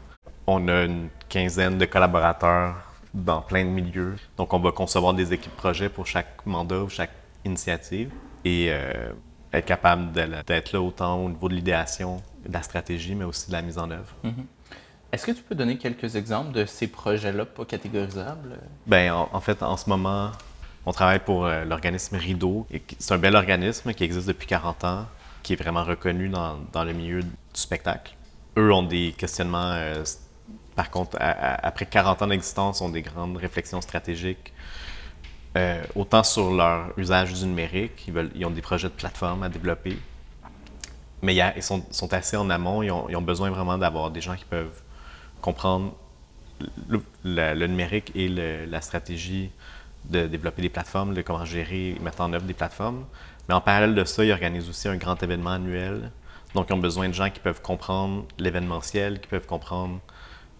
On 0.46 0.68
a 0.68 0.84
une 0.84 1.08
quinzaine 1.28 1.78
de 1.78 1.86
collaborateurs 1.86 2.74
dans 3.14 3.40
plein 3.40 3.64
de 3.64 3.70
milieux. 3.70 4.16
Donc, 4.36 4.52
on 4.52 4.60
va 4.60 4.70
concevoir 4.72 5.14
des 5.14 5.32
équipes 5.32 5.56
projets 5.56 5.88
pour 5.88 6.06
chaque 6.06 6.44
mandat 6.44 6.82
ou 6.82 6.90
chaque 6.90 7.12
initiative. 7.44 8.10
Et 8.44 8.70
être 9.52 9.64
capable 9.64 10.12
d'être 10.12 10.72
là 10.72 10.80
autant 10.80 11.24
au 11.24 11.28
niveau 11.28 11.48
de 11.48 11.54
l'idéation, 11.54 12.22
de 12.46 12.52
la 12.52 12.62
stratégie, 12.62 13.14
mais 13.14 13.24
aussi 13.24 13.48
de 13.48 13.52
la 13.52 13.62
mise 13.62 13.78
en 13.78 13.90
œuvre. 13.90 14.14
Mm-hmm. 14.24 14.44
Est-ce 15.12 15.26
que 15.26 15.32
tu 15.32 15.42
peux 15.42 15.54
donner 15.54 15.78
quelques 15.78 16.16
exemples 16.16 16.52
de 16.52 16.64
ces 16.66 16.88
projets-là 16.88 17.44
pas 17.44 17.64
catégorisables? 17.64 18.58
Bien, 18.86 19.14
en, 19.14 19.40
fait, 19.40 19.62
en 19.62 19.76
ce 19.76 19.88
moment, 19.88 20.32
on 20.84 20.92
travaille 20.92 21.20
pour 21.20 21.46
euh, 21.46 21.64
l'organisme 21.64 22.16
Rideau. 22.16 22.66
C'est 22.98 23.14
un 23.14 23.18
bel 23.18 23.36
organisme 23.36 23.94
qui 23.94 24.04
existe 24.04 24.26
depuis 24.28 24.46
40 24.46 24.84
ans, 24.84 25.06
qui 25.42 25.52
est 25.52 25.56
vraiment 25.56 25.84
reconnu 25.84 26.28
dans, 26.28 26.58
dans 26.72 26.84
le 26.84 26.92
milieu 26.92 27.22
du 27.22 27.30
spectacle. 27.54 28.14
Eux 28.58 28.72
ont 28.72 28.82
des 28.82 29.14
questionnements, 29.16 29.72
euh, 29.72 30.04
par 30.74 30.90
contre, 30.90 31.16
après 31.20 31.86
40 31.86 32.22
ans 32.22 32.26
d'existence, 32.26 32.80
ont 32.80 32.88
des 32.88 33.02
grandes 33.02 33.36
réflexions 33.36 33.80
stratégiques 33.80 34.52
euh, 35.56 35.82
autant 35.94 36.22
sur 36.22 36.50
leur 36.50 36.92
usage 36.98 37.32
du 37.32 37.46
numérique, 37.46 38.10
ils, 38.34 38.44
ont 38.44 38.50
des 38.50 38.60
projets 38.60 38.88
de 38.88 38.92
plateforme 38.92 39.42
à 39.42 39.48
développer, 39.48 39.96
mais 41.22 41.34
ils 41.34 41.62
sont, 41.62 41.82
assez 42.12 42.36
en 42.36 42.50
amont, 42.50 42.82
ils 42.82 42.90
ont, 42.90 43.22
besoin 43.22 43.48
vraiment 43.48 43.78
d'avoir 43.78 44.10
des 44.10 44.20
gens 44.20 44.36
qui 44.36 44.44
peuvent 44.44 44.82
comprendre 45.40 45.94
le, 46.88 47.66
numérique 47.66 48.12
et 48.14 48.28
la 48.28 48.80
stratégie 48.80 49.50
de 50.10 50.26
développer 50.26 50.62
des 50.62 50.68
plateformes, 50.68 51.14
de 51.14 51.22
comment 51.22 51.44
gérer 51.44 51.90
et 51.90 51.98
mettre 51.98 52.20
en 52.20 52.32
œuvre 52.32 52.46
des 52.46 52.54
plateformes. 52.54 53.04
Mais 53.48 53.54
en 53.54 53.60
parallèle 53.60 53.94
de 53.94 54.04
ça, 54.04 54.24
ils 54.24 54.32
organisent 54.32 54.68
aussi 54.68 54.88
un 54.88 54.96
grand 54.96 55.20
événement 55.22 55.50
annuel. 55.50 56.10
Donc, 56.54 56.66
ils 56.70 56.72
ont 56.72 56.78
besoin 56.78 57.08
de 57.08 57.14
gens 57.14 57.30
qui 57.30 57.40
peuvent 57.40 57.60
comprendre 57.60 58.24
l'événementiel, 58.38 59.20
qui 59.20 59.28
peuvent 59.28 59.46
comprendre 59.46 60.00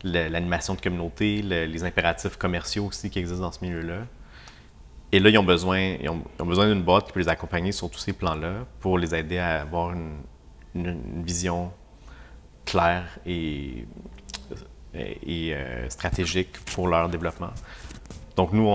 l'animation 0.05 0.75
de 0.75 0.81
communauté, 0.81 1.43
les 1.43 1.85
impératifs 1.85 2.37
commerciaux 2.37 2.87
aussi 2.87 3.11
qui 3.11 3.19
existent 3.19 3.43
dans 3.43 3.53
ce 3.53 3.65
milieu-là. 3.65 4.03
Et 5.13 5.21
là, 5.21 5.31
ils 5.31 5.39
ont 5.39 5.45
besoin, 5.45 5.97
ont, 6.09 6.45
besoin 6.45 6.69
d'une 6.69 6.83
boîte 6.83 7.07
qui 7.07 7.13
peut 7.13 7.21
les 7.21 7.29
accompagner 7.29 7.73
sur 7.73 7.89
tous 7.91 7.99
ces 7.99 8.13
plans-là 8.13 8.67
pour 8.81 8.99
les 8.99 9.15
aider 9.15 9.39
à 9.39 9.63
avoir 9.63 9.93
une, 9.93 10.19
vision 11.25 11.73
claire 12.67 13.19
et, 13.25 13.87
et, 14.99 15.55
euh, 15.55 15.89
stratégique 15.89 16.59
pour 16.73 16.89
leur 16.89 17.09
développement. 17.09 17.51
Donc, 18.37 18.53
nous, 18.53 18.69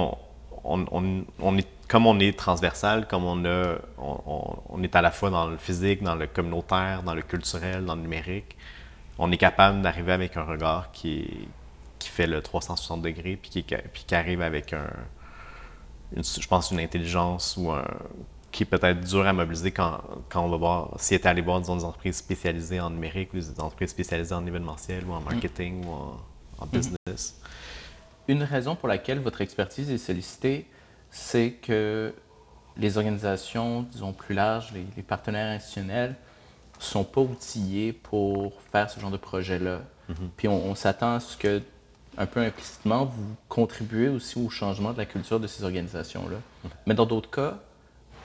on, 0.63 1.57
est, 1.57 1.67
comme 1.87 2.07
on 2.07 2.19
est 2.19 2.37
transversal, 2.37 3.07
comme 3.07 3.25
on, 3.25 3.45
a, 3.45 3.75
on, 3.97 4.83
est 4.83 4.95
à 4.95 5.01
la 5.01 5.11
fois 5.11 5.29
dans 5.29 5.47
le 5.47 5.57
physique, 5.57 6.01
dans 6.03 6.15
le 6.15 6.27
communautaire, 6.27 7.03
dans 7.03 7.13
le 7.13 7.21
culturel, 7.21 7.85
dans 7.85 7.95
le 7.95 8.01
numérique, 8.01 8.57
on 9.19 9.31
est 9.31 9.37
capable 9.37 9.81
d'arriver 9.81 10.13
avec 10.13 10.37
un 10.37 10.43
regard 10.43 10.91
qui, 10.91 11.47
qui 11.99 12.09
fait 12.09 12.27
le 12.27 12.41
360 12.41 13.01
degrés 13.01 13.37
puis 13.39 13.51
qui, 13.51 13.63
qui 13.63 14.15
arrive 14.15 14.41
avec 14.41 14.73
un 14.73 14.87
je 16.17 16.47
pense, 16.47 16.71
une 16.71 16.79
intelligence 16.79 17.55
ou 17.57 17.71
un, 17.71 17.85
qui 18.51 18.63
est 18.63 18.65
peut-être 18.65 19.01
dur 19.01 19.25
à 19.25 19.33
mobiliser 19.33 19.71
quand, 19.71 20.01
quand 20.29 20.43
on 20.43 20.49
va 20.49 20.57
voir, 20.57 20.93
s'il 20.97 21.17
était 21.17 21.29
allé 21.29 21.41
voir, 21.41 21.59
disons, 21.61 21.77
des 21.77 21.85
entreprises 21.85 22.17
spécialisées 22.17 22.79
en 22.79 22.89
numérique 22.89 23.33
ou 23.33 23.37
des 23.37 23.59
entreprises 23.59 23.91
spécialisées 23.91 24.35
en 24.35 24.45
événementiel 24.45 25.05
ou 25.05 25.13
en 25.13 25.21
marketing 25.21 25.85
ou 25.85 25.91
en, 25.91 26.65
mm-hmm. 26.65 26.69
business. 26.71 27.41
Une 28.27 28.43
raison 28.43 28.75
pour 28.75 28.87
laquelle 28.87 29.19
votre 29.19 29.41
expertise 29.41 29.89
est 29.89 29.97
sollicitée, 29.97 30.67
c'est 31.09 31.51
que 31.51 32.13
les 32.77 32.97
organisations, 32.97 33.83
disons, 33.83 34.13
plus 34.13 34.35
larges, 34.35 34.73
les, 34.73 35.03
partenaires 35.03 35.49
institutionnels, 35.49 36.15
ne 36.77 36.83
sont 36.83 37.03
pas 37.03 37.21
outillés 37.21 37.93
pour 37.93 38.61
faire 38.71 38.89
ce 38.89 38.99
genre 38.99 39.11
de 39.11 39.17
projet-là. 39.17 39.81
Mm-hmm. 40.09 40.29
Puis 40.35 40.47
on, 40.47 40.65
on 40.65 40.75
s'attend 40.75 41.15
à 41.15 41.19
ce 41.19 41.37
que 41.37 41.61
un 42.17 42.25
peu 42.25 42.41
implicitement, 42.41 43.05
vous 43.05 43.35
contribuez 43.47 44.09
aussi 44.09 44.37
au 44.37 44.49
changement 44.49 44.91
de 44.91 44.97
la 44.97 45.05
culture 45.05 45.39
de 45.39 45.47
ces 45.47 45.63
organisations-là. 45.63 46.37
Mais 46.85 46.93
dans 46.93 47.05
d'autres 47.05 47.29
cas, 47.29 47.59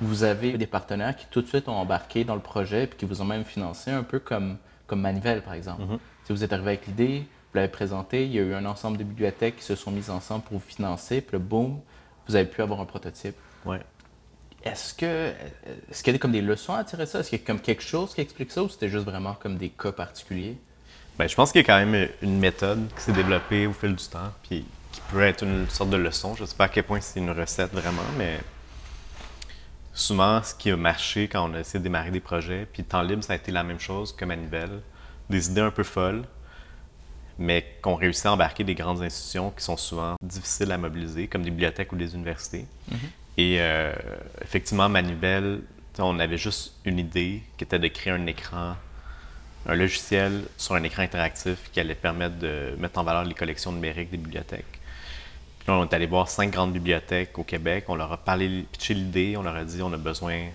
vous 0.00 0.24
avez 0.24 0.58
des 0.58 0.66
partenaires 0.66 1.16
qui 1.16 1.26
tout 1.30 1.42
de 1.42 1.46
suite 1.46 1.68
ont 1.68 1.76
embarqué 1.76 2.24
dans 2.24 2.34
le 2.34 2.40
projet 2.40 2.84
et 2.84 2.88
qui 2.88 3.04
vous 3.04 3.22
ont 3.22 3.24
même 3.24 3.44
financé, 3.44 3.90
un 3.90 4.02
peu 4.02 4.18
comme, 4.18 4.58
comme 4.86 5.00
Manivelle, 5.00 5.42
par 5.42 5.54
exemple. 5.54 5.82
Mm-hmm. 5.82 5.98
Si 6.24 6.32
vous 6.32 6.44
êtes 6.44 6.52
arrivé 6.52 6.68
avec 6.68 6.86
l'idée, 6.86 7.20
vous 7.20 7.56
l'avez 7.56 7.68
présenté, 7.68 8.24
il 8.24 8.32
y 8.32 8.38
a 8.38 8.42
eu 8.42 8.54
un 8.54 8.66
ensemble 8.66 8.98
de 8.98 9.04
bibliothèques 9.04 9.56
qui 9.56 9.64
se 9.64 9.74
sont 9.74 9.90
mises 9.90 10.10
ensemble 10.10 10.44
pour 10.44 10.58
vous 10.58 10.64
financer, 10.66 11.20
puis 11.20 11.32
le 11.32 11.38
boom, 11.38 11.80
vous 12.28 12.36
avez 12.36 12.46
pu 12.46 12.60
avoir 12.62 12.80
un 12.80 12.84
prototype. 12.84 13.36
Ouais. 13.64 13.80
Est-ce 14.64 14.94
que 14.94 15.32
est-ce 15.90 16.02
qu'il 16.02 16.12
y 16.12 16.16
a 16.16 16.18
comme 16.18 16.32
des 16.32 16.42
leçons 16.42 16.74
à 16.74 16.82
tirer 16.82 17.06
ça? 17.06 17.20
Est-ce 17.20 17.30
qu'il 17.30 17.38
y 17.38 17.42
a 17.42 17.46
comme 17.46 17.60
quelque 17.60 17.82
chose 17.82 18.14
qui 18.14 18.20
explique 18.20 18.50
ça 18.50 18.62
ou 18.64 18.68
c'était 18.68 18.88
juste 18.88 19.04
vraiment 19.04 19.34
comme 19.34 19.56
des 19.56 19.68
cas 19.68 19.92
particuliers? 19.92 20.58
Ben, 21.18 21.28
je 21.28 21.34
pense 21.34 21.52
qu'il 21.52 21.60
y 21.60 21.64
a 21.64 21.66
quand 21.66 21.84
même 21.86 22.08
une 22.20 22.38
méthode 22.38 22.92
qui 22.94 23.02
s'est 23.02 23.12
développée 23.12 23.66
au 23.66 23.72
fil 23.72 23.94
du 23.94 24.04
temps, 24.04 24.32
puis 24.42 24.66
qui 24.92 25.00
peut 25.12 25.22
être 25.22 25.44
une 25.44 25.68
sorte 25.68 25.90
de 25.90 25.96
leçon. 25.96 26.34
Je 26.34 26.42
ne 26.42 26.46
sais 26.46 26.56
pas 26.56 26.64
à 26.64 26.68
quel 26.68 26.84
point 26.84 27.00
c'est 27.00 27.20
une 27.20 27.30
recette 27.30 27.72
vraiment, 27.72 28.02
mais 28.18 28.40
souvent, 29.96 30.42
ce 30.42 30.54
qui 30.54 30.70
a 30.70 30.76
marché 30.76 31.26
quand 31.26 31.50
on 31.50 31.54
a 31.54 31.60
essayé 31.60 31.80
de 31.80 31.84
démarrer 31.84 32.10
des 32.10 32.20
projets, 32.20 32.66
puis 32.72 32.84
temps 32.84 33.02
libre, 33.02 33.24
ça 33.24 33.32
a 33.32 33.36
été 33.36 33.50
la 33.50 33.64
même 33.64 33.80
chose 33.80 34.14
que 34.14 34.24
Manivelle. 34.24 34.82
Des 35.28 35.50
idées 35.50 35.62
un 35.62 35.72
peu 35.72 35.82
folles, 35.82 36.22
mais 37.38 37.66
qu'on 37.82 37.96
réussit 37.96 38.26
à 38.26 38.32
embarquer 38.32 38.62
des 38.62 38.74
grandes 38.74 39.02
institutions 39.02 39.50
qui 39.50 39.64
sont 39.64 39.76
souvent 39.76 40.14
difficiles 40.22 40.70
à 40.70 40.78
mobiliser, 40.78 41.26
comme 41.26 41.42
des 41.42 41.50
bibliothèques 41.50 41.92
ou 41.92 41.96
des 41.96 42.14
universités. 42.14 42.66
Mhm. 42.88 42.98
Et 43.38 43.56
euh, 43.58 43.92
effectivement, 44.42 44.88
Manivelle, 44.88 45.62
on 45.98 46.18
avait 46.18 46.38
juste 46.38 46.74
une 46.84 46.98
idée 46.98 47.42
qui 47.56 47.64
était 47.64 47.78
de 47.78 47.88
créer 47.88 48.12
un 48.12 48.26
écran, 48.26 48.76
un 49.66 49.74
logiciel 49.74 50.42
sur 50.56 50.74
un 50.74 50.82
écran 50.82 51.02
interactif 51.02 51.70
qui 51.72 51.80
allait 51.80 51.94
permettre 51.94 52.38
de 52.38 52.74
mettre 52.78 52.98
en 52.98 53.02
valeur 53.02 53.24
les 53.24 53.34
collections 53.34 53.72
numériques 53.72 54.10
des 54.10 54.16
bibliothèques. 54.18 54.80
On 55.68 55.84
est 55.84 55.92
allé 55.94 56.06
voir 56.06 56.28
cinq 56.28 56.52
grandes 56.52 56.72
bibliothèques 56.72 57.36
au 57.38 57.42
Québec. 57.42 57.86
On 57.88 57.96
leur 57.96 58.12
a 58.12 58.16
parlé, 58.16 58.64
pitché 58.70 58.94
l'idée. 58.94 59.36
On 59.36 59.42
leur 59.42 59.56
a 59.56 59.64
dit 59.64 59.82
on 59.82 59.92
a 59.92 59.96
besoin 59.96 60.48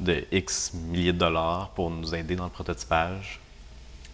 de 0.00 0.24
X 0.32 0.72
milliers 0.72 1.12
de 1.12 1.18
dollars 1.18 1.70
pour 1.70 1.90
nous 1.90 2.14
aider 2.14 2.34
dans 2.34 2.44
le 2.44 2.50
prototypage. 2.50 3.40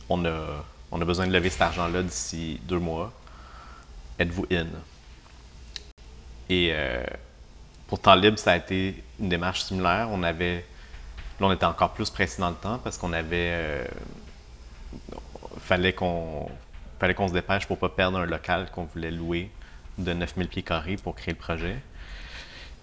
On 0.09 0.25
a, 0.25 0.65
on 0.91 1.01
a 1.01 1.05
besoin 1.05 1.27
de 1.27 1.33
lever 1.33 1.51
cet 1.51 1.63
argent-là 1.63 2.03
d'ici 2.03 2.61
deux 2.65 2.81
mois. 2.81 3.13
Êtes-vous 4.19 4.47
in? 4.51 4.67
Et 6.49 6.71
euh, 6.73 7.05
pour 7.87 8.01
Temps 8.01 8.17
Libre, 8.17 8.39
ça 8.39 8.53
a 8.53 8.57
été 8.57 9.03
une 9.21 9.29
démarche 9.29 9.63
similaire. 9.63 10.09
On 10.11 10.23
avait. 10.25 10.65
Là, 11.39 11.47
on 11.47 11.53
était 11.53 11.67
encore 11.67 11.93
plus 11.93 12.11
pressé 12.11 12.41
dans 12.41 12.51
le 12.51 12.57
temps 12.57 12.79
parce 12.79 12.99
qu'on 12.99 13.13
avait. 13.13 13.53
euh, 13.53 13.85
fallait 15.61 15.93
qu'on 15.93 16.51
fallait 16.99 17.15
qu'on 17.15 17.29
se 17.29 17.33
dépêche 17.33 17.67
pour 17.67 17.79
pas 17.79 17.89
perdre 17.89 18.19
un 18.19 18.27
local 18.27 18.69
qu'on 18.73 18.85
voulait 18.85 19.11
louer 19.11 19.51
de 19.99 20.13
9000 20.13 20.49
pieds 20.49 20.63
carrés 20.63 20.97
pour 20.97 21.15
créer 21.15 21.35
le 21.35 21.39
projet. 21.39 21.77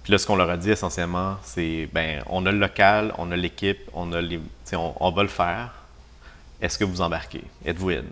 Puis 0.03 0.11
là, 0.11 0.17
ce 0.17 0.27
qu'on 0.27 0.35
leur 0.35 0.49
a 0.49 0.57
dit 0.57 0.69
essentiellement, 0.69 1.37
c'est 1.41 1.89
ben, 1.91 2.23
on 2.27 2.45
a 2.45 2.51
le 2.51 2.59
local, 2.59 3.13
on 3.17 3.31
a 3.31 3.35
l'équipe, 3.35 3.79
on 3.93 4.13
a 4.13 4.21
les, 4.21 4.39
on, 4.73 4.93
on 4.99 5.11
va 5.11 5.23
le 5.23 5.29
faire. 5.29 5.73
Est-ce 6.61 6.77
que 6.77 6.83
vous 6.83 7.01
embarquez? 7.01 7.43
Êtes-vous 7.65 7.89
in? 7.89 8.03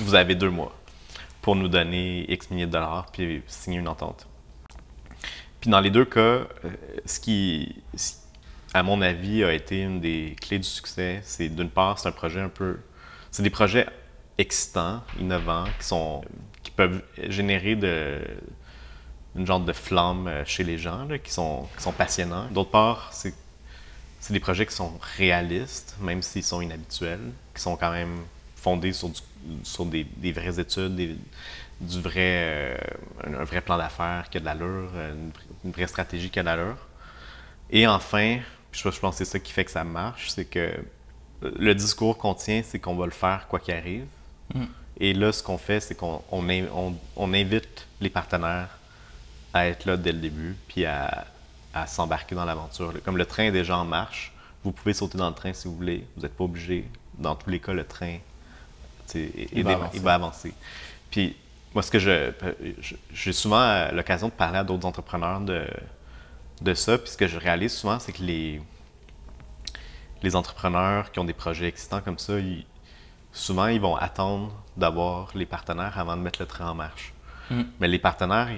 Vous 0.00 0.14
avez 0.14 0.34
deux 0.34 0.50
mois 0.50 0.74
pour 1.42 1.56
nous 1.56 1.68
donner 1.68 2.24
X 2.32 2.50
milliers 2.50 2.66
de 2.66 2.70
dollars 2.70 3.06
puis 3.12 3.42
signer 3.46 3.78
une 3.78 3.88
entente. 3.88 4.26
Puis 5.60 5.70
dans 5.70 5.80
les 5.80 5.90
deux 5.90 6.04
cas, 6.04 6.20
euh, 6.20 6.46
ce 7.04 7.18
qui, 7.18 7.74
à 8.72 8.82
mon 8.82 9.02
avis, 9.02 9.44
a 9.44 9.52
été 9.52 9.80
une 9.80 10.00
des 10.00 10.36
clés 10.40 10.58
du 10.58 10.68
succès, 10.68 11.20
c'est 11.24 11.48
d'une 11.48 11.70
part, 11.70 11.98
c'est 11.98 12.08
un 12.08 12.12
projet 12.12 12.40
un 12.40 12.48
peu. 12.48 12.78
C'est 13.30 13.42
des 13.42 13.50
projets 13.50 13.86
excitants, 14.38 15.02
innovants, 15.18 15.64
qui 15.78 15.86
sont 15.86 16.22
peuvent 16.76 17.02
générer 17.28 17.72
une 19.36 19.46
genre 19.46 19.60
de 19.60 19.72
flamme 19.72 20.28
euh, 20.28 20.44
chez 20.44 20.64
les 20.64 20.78
gens, 20.78 21.04
là, 21.06 21.18
qui, 21.18 21.32
sont, 21.32 21.66
qui 21.76 21.82
sont 21.82 21.92
passionnants. 21.92 22.46
D'autre 22.50 22.70
part, 22.70 23.10
c'est 23.12 23.34
des 24.30 24.40
projets 24.40 24.64
qui 24.66 24.74
sont 24.74 24.92
réalistes, 25.16 25.96
même 26.00 26.22
s'ils 26.22 26.44
sont 26.44 26.60
inhabituels, 26.60 27.32
qui 27.54 27.60
sont 27.60 27.76
quand 27.76 27.90
même 27.90 28.22
fondés 28.56 28.92
sur, 28.92 29.08
du- 29.10 29.20
sur 29.64 29.84
des, 29.86 30.04
des 30.04 30.32
vraies 30.32 30.58
études, 30.60 30.94
des- 30.96 31.16
du 31.80 32.00
vrai, 32.00 32.14
euh, 32.16 32.76
un, 33.24 33.44
vrai 33.44 33.60
plan 33.60 33.76
d'affaires 33.76 34.26
qui 34.30 34.38
a 34.38 34.40
de 34.40 34.44
l'allure, 34.46 34.90
euh, 34.94 35.12
une, 35.14 35.30
une 35.64 35.70
vraie 35.72 35.88
stratégie 35.88 36.30
qui 36.30 36.38
a 36.38 36.42
de 36.42 36.46
l'allure. 36.48 36.78
Et 37.70 37.86
enfin, 37.86 38.38
je, 38.72 38.88
je 38.90 39.00
pense 39.00 39.18
que 39.18 39.24
c'est 39.24 39.30
ça 39.32 39.38
qui 39.40 39.52
fait 39.52 39.64
que 39.64 39.70
ça 39.72 39.84
marche, 39.84 40.30
c'est 40.30 40.44
que 40.44 40.70
le 41.42 41.74
discours 41.74 42.16
qu'on 42.16 42.34
tient, 42.34 42.62
c'est 42.64 42.78
qu'on 42.78 42.94
va 42.94 43.04
le 43.06 43.10
faire 43.10 43.46
quoi 43.48 43.58
qu'il 43.58 43.74
arrive. 43.74 44.06
Et 45.00 45.12
là, 45.12 45.32
ce 45.32 45.42
qu'on 45.42 45.58
fait, 45.58 45.80
c'est 45.80 45.94
qu'on 45.96 46.22
on, 46.30 46.48
in- 46.48 46.68
on- 46.74 46.94
on 47.16 47.34
invite 47.34 47.86
les 48.00 48.10
partenaires 48.10 48.68
à 49.52 49.66
être 49.66 49.84
là 49.86 49.96
dès 49.96 50.12
le 50.12 50.18
début, 50.18 50.56
puis 50.68 50.84
à, 50.84 51.26
à 51.72 51.86
s'embarquer 51.86 52.34
dans 52.34 52.44
l'aventure. 52.44 52.92
Comme 53.04 53.16
le 53.16 53.26
train 53.26 53.44
est 53.44 53.52
déjà 53.52 53.76
en 53.76 53.84
marche, 53.84 54.32
vous 54.62 54.72
pouvez 54.72 54.94
sauter 54.94 55.18
dans 55.18 55.28
le 55.28 55.34
train 55.34 55.52
si 55.52 55.68
vous 55.68 55.76
voulez. 55.76 56.06
Vous 56.16 56.22
n'êtes 56.22 56.34
pas 56.36 56.44
obligé. 56.44 56.88
Dans 57.18 57.34
tous 57.36 57.50
les 57.50 57.60
cas, 57.60 57.72
le 57.72 57.84
train 57.84 58.18
Il 59.52 59.62
va 59.64 59.72
avancer. 59.72 59.96
il 59.96 60.02
va 60.02 60.14
avancer. 60.14 60.54
Puis 61.10 61.36
moi, 61.74 61.82
ce 61.82 61.90
que 61.90 61.98
je, 61.98 62.30
j'ai 63.12 63.32
souvent 63.32 63.88
l'occasion 63.92 64.28
de 64.28 64.32
parler 64.32 64.58
à 64.58 64.64
d'autres 64.64 64.86
entrepreneurs 64.86 65.40
de, 65.40 65.66
de 66.62 66.74
ça. 66.74 66.98
Puis 66.98 67.10
ce 67.10 67.16
que 67.16 67.26
je 67.28 67.38
réalise 67.38 67.72
souvent, 67.72 67.98
c'est 67.98 68.12
que 68.12 68.22
les, 68.22 68.60
les 70.22 70.36
entrepreneurs 70.36 71.12
qui 71.12 71.18
ont 71.18 71.24
des 71.24 71.32
projets 71.34 71.66
excitants 71.68 72.00
comme 72.00 72.18
ça, 72.18 72.38
ils- 72.38 72.64
souvent, 73.34 73.66
ils 73.66 73.80
vont 73.80 73.96
attendre 73.96 74.50
d'avoir 74.78 75.28
les 75.34 75.44
partenaires 75.44 75.98
avant 75.98 76.16
de 76.16 76.22
mettre 76.22 76.40
le 76.40 76.46
train 76.46 76.70
en 76.70 76.74
marche. 76.74 77.12
Mm. 77.50 77.62
Mais 77.80 77.88
les 77.88 77.98
partenaires, 77.98 78.48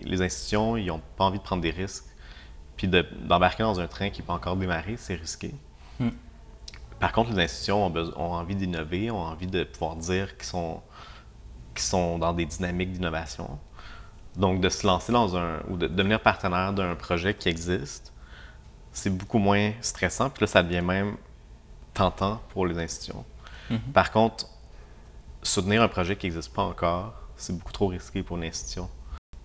les 0.00 0.22
institutions, 0.22 0.76
ils 0.76 0.86
n'ont 0.86 1.02
pas 1.16 1.24
envie 1.24 1.38
de 1.38 1.42
prendre 1.42 1.62
des 1.62 1.70
risques. 1.70 2.04
Puis 2.76 2.86
de- 2.86 3.06
d'embarquer 3.22 3.64
dans 3.64 3.80
un 3.80 3.88
train 3.88 4.10
qui 4.10 4.20
n'est 4.20 4.26
pas 4.26 4.34
encore 4.34 4.56
démarré, 4.56 4.96
c'est 4.96 5.16
risqué. 5.16 5.52
Mm. 5.98 6.10
Par 7.00 7.12
contre, 7.12 7.32
les 7.32 7.44
institutions 7.44 7.86
ont, 7.86 8.32
envie 8.32 8.54
d'innover, 8.54 9.10
ont 9.10 9.22
envie 9.22 9.46
de 9.46 9.64
pouvoir 9.64 9.96
dire 9.96 10.36
qu'ils 10.36 10.46
sont, 10.46 10.80
sont 11.74 12.18
dans 12.18 12.32
des 12.32 12.44
dynamiques 12.44 12.92
d'innovation. 12.92 13.58
Donc, 14.36 14.60
de 14.60 14.68
se 14.68 14.86
lancer 14.86 15.12
dans 15.12 15.36
un. 15.36 15.60
ou 15.68 15.76
de 15.76 15.86
devenir 15.86 16.20
partenaire 16.20 16.72
d'un 16.72 16.94
projet 16.94 17.34
qui 17.34 17.48
existe, 17.48 18.12
c'est 18.92 19.10
beaucoup 19.10 19.38
moins 19.38 19.72
stressant. 19.80 20.30
Puis 20.30 20.42
là, 20.42 20.46
ça 20.46 20.62
devient 20.62 20.82
même 20.82 21.16
tentant 21.94 22.40
pour 22.50 22.66
les 22.66 22.78
institutions. 22.78 23.24
Par 23.92 24.10
contre, 24.10 24.46
soutenir 25.42 25.82
un 25.82 25.88
projet 25.88 26.16
qui 26.16 26.26
n'existe 26.26 26.52
pas 26.52 26.62
encore, 26.62 27.14
c'est 27.36 27.56
beaucoup 27.56 27.72
trop 27.72 27.86
risqué 27.88 28.22
pour 28.22 28.36
une 28.36 28.44
institution. 28.44 28.88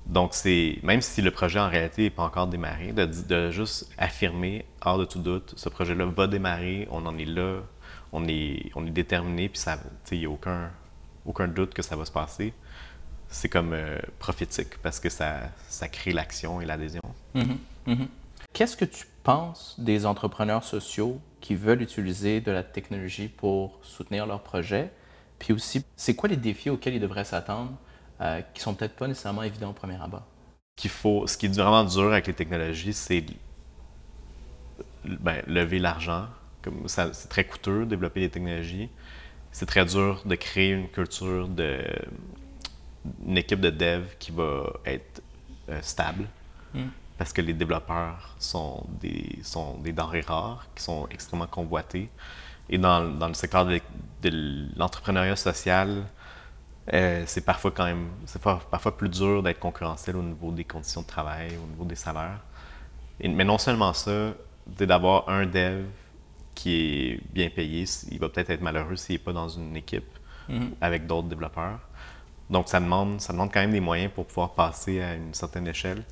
Donc, 0.05 0.33
c'est 0.33 0.79
même 0.83 1.01
si 1.01 1.21
le 1.21 1.31
projet 1.31 1.59
en 1.59 1.69
réalité 1.69 2.03
n'est 2.03 2.09
pas 2.09 2.23
encore 2.23 2.47
démarré, 2.47 2.91
de, 2.91 3.51
juste 3.51 3.89
affirmer, 3.97 4.65
hors 4.81 4.97
de 4.97 5.05
tout 5.05 5.19
doute, 5.19 5.53
ce 5.55 5.69
projet-là 5.69 6.05
va 6.05 6.27
démarrer, 6.27 6.87
on 6.91 7.05
en 7.05 7.17
est 7.17 7.25
là, 7.25 7.61
on 8.11 8.27
est, 8.27 8.71
on 8.75 8.85
est 8.85 8.91
déterminé, 8.91 9.49
puis 9.49 9.61
il 10.11 10.19
n'y 10.19 10.25
a 10.25 10.29
aucun, 10.29 10.71
aucun 11.25 11.47
doute 11.47 11.73
que 11.73 11.81
ça 11.81 11.95
va 11.95 12.05
se 12.05 12.11
passer. 12.11 12.53
C'est 13.29 13.49
comme 13.49 13.73
euh, 13.73 13.97
prophétique 14.19 14.77
parce 14.83 14.99
que 14.99 15.09
ça, 15.09 15.39
ça 15.67 15.87
crée 15.87 16.11
l'action 16.11 16.61
et 16.61 16.65
l'adhésion. 16.65 17.01
Mhm, 17.33 17.57
mhm. 17.87 18.07
Qu'est-ce 18.51 18.77
que 18.77 18.85
tu 18.85 19.07
penses 19.23 19.75
des 19.79 20.05
entrepreneurs 20.05 20.63
sociaux 20.63 21.19
qui 21.43 21.55
veulent 21.55 21.81
utiliser 21.81 22.39
de 22.39 22.51
la 22.51 22.63
technologie 22.63 23.27
pour 23.27 23.77
soutenir 23.81 24.25
leur 24.25 24.41
projet? 24.41 24.89
Puis 25.39 25.51
aussi, 25.51 25.83
c'est 25.97 26.15
quoi 26.15 26.29
les 26.29 26.37
défis 26.37 26.69
auxquels 26.69 26.95
ils 26.95 27.01
devraient 27.01 27.25
s'attendre 27.25 27.73
euh, 28.21 28.41
qui 28.53 28.61
sont 28.61 28.73
peut-être 28.73 28.95
pas 28.95 29.07
nécessairement 29.07 29.43
évidents 29.43 29.71
au 29.71 29.73
premier 29.73 30.01
abord? 30.01 30.23
qu'il 30.75 30.89
faut, 30.89 31.27
ce 31.27 31.37
qui 31.37 31.45
est 31.45 31.55
vraiment 31.55 31.83
dur 31.83 32.11
avec 32.11 32.25
les 32.25 32.33
technologies, 32.33 32.93
c'est 32.93 33.23
ben, 35.05 35.43
lever 35.45 35.77
l'argent. 35.79 36.27
C'est 36.87 37.29
très 37.29 37.43
coûteux 37.43 37.81
de 37.81 37.89
développer 37.91 38.21
des 38.21 38.29
technologies. 38.29 38.89
C'est 39.51 39.67
très 39.67 39.85
dur 39.85 40.23
de 40.25 40.35
créer 40.35 40.71
une 40.71 40.89
culture 40.89 41.47
de 41.47 41.79
une 43.27 43.37
équipe 43.37 43.59
de 43.59 43.69
dev 43.69 44.03
qui 44.17 44.31
va 44.31 44.73
être 44.85 45.21
euh, 45.69 45.79
stable 45.81 46.25
Mm. 46.73 46.89
Parce 47.23 47.31
que 47.31 47.39
les 47.41 47.53
développeurs 47.53 48.35
sont 48.37 48.83
des, 48.99 49.39
sont 49.43 49.77
des 49.77 49.93
denrées 49.93 50.25
rares 50.27 50.65
qui 50.75 50.83
sont 50.83 51.07
extrêmement 51.09 51.47
convoitées. 51.47 52.09
Et 52.69 52.77
dans, 52.77 53.01
dans 53.17 53.29
le 53.29 53.33
secteur 53.33 53.65
de, 53.65 53.79
de 54.23 54.67
l'entrepreneuriat 54.75 55.37
social, 55.37 56.03
euh, 56.91 57.23
c'est 57.25 57.45
parfois 57.45 57.71
quand 57.71 57.85
même 57.85 58.09
c'est 58.25 58.41
par- 58.41 58.65
parfois 58.65 58.97
plus 58.97 59.07
dur 59.07 59.41
d'être 59.41 59.59
concurrentiel 59.61 60.17
au 60.17 60.21
niveau 60.21 60.51
des 60.51 60.65
conditions 60.65 61.01
de 61.01 61.07
travail, 61.07 61.51
au 61.63 61.67
niveau 61.71 61.85
des 61.85 61.95
salaires. 61.95 62.41
Et- 63.21 63.29
mais 63.29 63.45
non 63.45 63.57
seulement 63.57 63.93
ça, 63.93 64.33
d'avoir 64.67 65.29
un 65.29 65.45
dev 65.45 65.85
qui 66.53 66.71
est 66.75 67.21
bien 67.33 67.49
payé, 67.49 67.85
il 68.11 68.19
va 68.19 68.27
peut-être 68.27 68.49
être 68.49 68.61
malheureux 68.61 68.97
s'il 68.97 69.15
n'est 69.15 69.19
pas 69.19 69.31
dans 69.31 69.47
une 69.47 69.77
équipe 69.77 70.11
Mhm. 70.49 70.71
avec 70.81 71.07
d'autres 71.07 71.29
développeurs. 71.29 71.79
Donc 72.49 72.67
ça 72.67 72.81
demande, 72.81 73.21
ça 73.21 73.31
demande 73.31 73.49
quand 73.53 73.61
même 73.61 73.71
des 73.71 73.79
moyens 73.79 74.11
pour 74.13 74.25
pouvoir 74.27 74.49
passer 74.55 75.01
à 75.01 75.13
une 75.15 75.33
certaine 75.33 75.67
échelle 75.69 76.03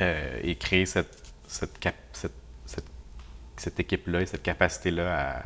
euh, 0.00 0.40
et 0.42 0.56
créer 0.56 0.86
cette, 0.86 1.22
cette, 1.46 1.78
cette, 2.12 2.32
cette, 3.56 3.80
équipe-là 3.80 4.22
et 4.22 4.26
cette 4.26 4.42
capacité-là 4.42 5.44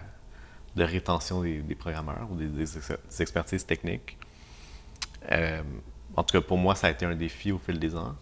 de 0.77 0.85
rétention 0.85 1.43
des, 1.43 1.75
programmeurs 1.75 2.29
ou 2.31 2.37
des 2.37 2.65
expertises 3.21 3.67
techniques. 3.67 4.17
Euh, 5.31 5.63
en 6.17 6.25
tout 6.25 6.33
cas, 6.33 6.41
pour 6.41 6.59
moi, 6.59 6.75
ça 6.75 6.87
a 6.87 6.91
été 6.91 7.05
un 7.05 7.15
défi 7.15 7.53
au 7.53 7.59
fil 7.59 7.79
des 7.79 7.95
ans. 7.97 8.15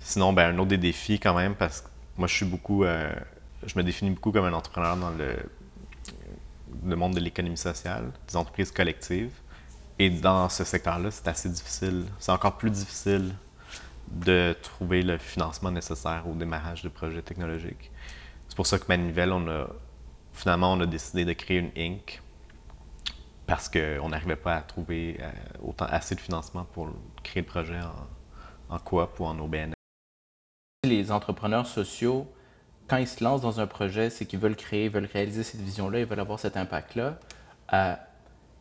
Sinon, 0.00 0.32
ben, 0.32 0.54
un 0.54 0.58
autre 0.58 0.68
des 0.68 0.78
défis 0.78 1.18
quand 1.18 1.34
même, 1.34 1.54
parce 1.54 1.80
que 1.80 1.88
moi, 2.16 2.28
je 2.28 2.34
suis 2.34 2.46
beaucoup, 2.46 2.84
euh, 2.84 3.12
je 3.64 3.76
me 3.76 3.82
définis 3.82 4.10
beaucoup 4.10 4.32
comme 4.32 4.44
un 4.44 4.52
entrepreneur 4.52 4.96
dans 4.96 5.10
le, 5.10 5.36
le 6.84 6.96
monde 6.96 7.14
de 7.14 7.20
l'économie 7.20 7.56
sociale, 7.56 8.12
des 8.28 8.36
entreprises 8.36 8.70
collectives. 8.70 9.32
Et 9.98 10.10
dans 10.10 10.48
ce 10.48 10.62
secteur-là, 10.62 11.10
c'est 11.10 11.26
assez 11.26 11.48
difficile. 11.48 12.04
C'est 12.18 12.32
encore 12.32 12.58
plus 12.58 12.70
difficile 12.70 13.34
de 14.08 14.54
trouver 14.62 15.02
le 15.02 15.18
financement 15.18 15.70
nécessaire 15.70 16.24
au 16.28 16.34
démarrage 16.34 16.82
de 16.82 16.88
projets 16.88 17.22
technologiques. 17.22 17.90
C'est 18.48 18.56
pour 18.56 18.66
ça 18.66 18.78
que 18.78 18.84
Manivelle, 18.88 19.32
on 19.32 19.48
a 19.48 19.66
finalement 20.36 20.72
on 20.72 20.80
a 20.80 20.86
décidé 20.86 21.24
de 21.24 21.32
créer 21.32 21.58
une 21.58 21.70
Inc. 21.76 22.22
parce 23.46 23.68
qu'on 23.68 24.08
n'arrivait 24.08 24.36
pas 24.36 24.56
à 24.56 24.60
trouver 24.60 25.16
euh, 25.20 25.30
autant 25.62 25.86
assez 25.86 26.14
de 26.14 26.20
financement 26.20 26.64
pour 26.64 26.90
créer 27.22 27.42
le 27.42 27.48
projet 27.48 27.80
en, 28.68 28.78
coop 28.78 29.18
ou 29.18 29.24
en 29.24 29.38
OBN. 29.38 29.72
Les 30.84 31.10
entrepreneurs 31.10 31.66
sociaux, 31.66 32.30
quand 32.86 32.98
ils 32.98 33.08
se 33.08 33.24
lancent 33.24 33.40
dans 33.40 33.60
un 33.60 33.66
projet, 33.66 34.10
c'est 34.10 34.26
qu'ils 34.26 34.38
veulent 34.38 34.56
créer, 34.56 34.88
veulent 34.88 35.08
réaliser 35.10 35.42
cette 35.42 35.60
vision-là, 35.60 36.00
ils 36.00 36.06
veulent 36.06 36.20
avoir 36.20 36.38
cet 36.38 36.56
impact-là. 36.56 37.18
Euh, 37.72 37.94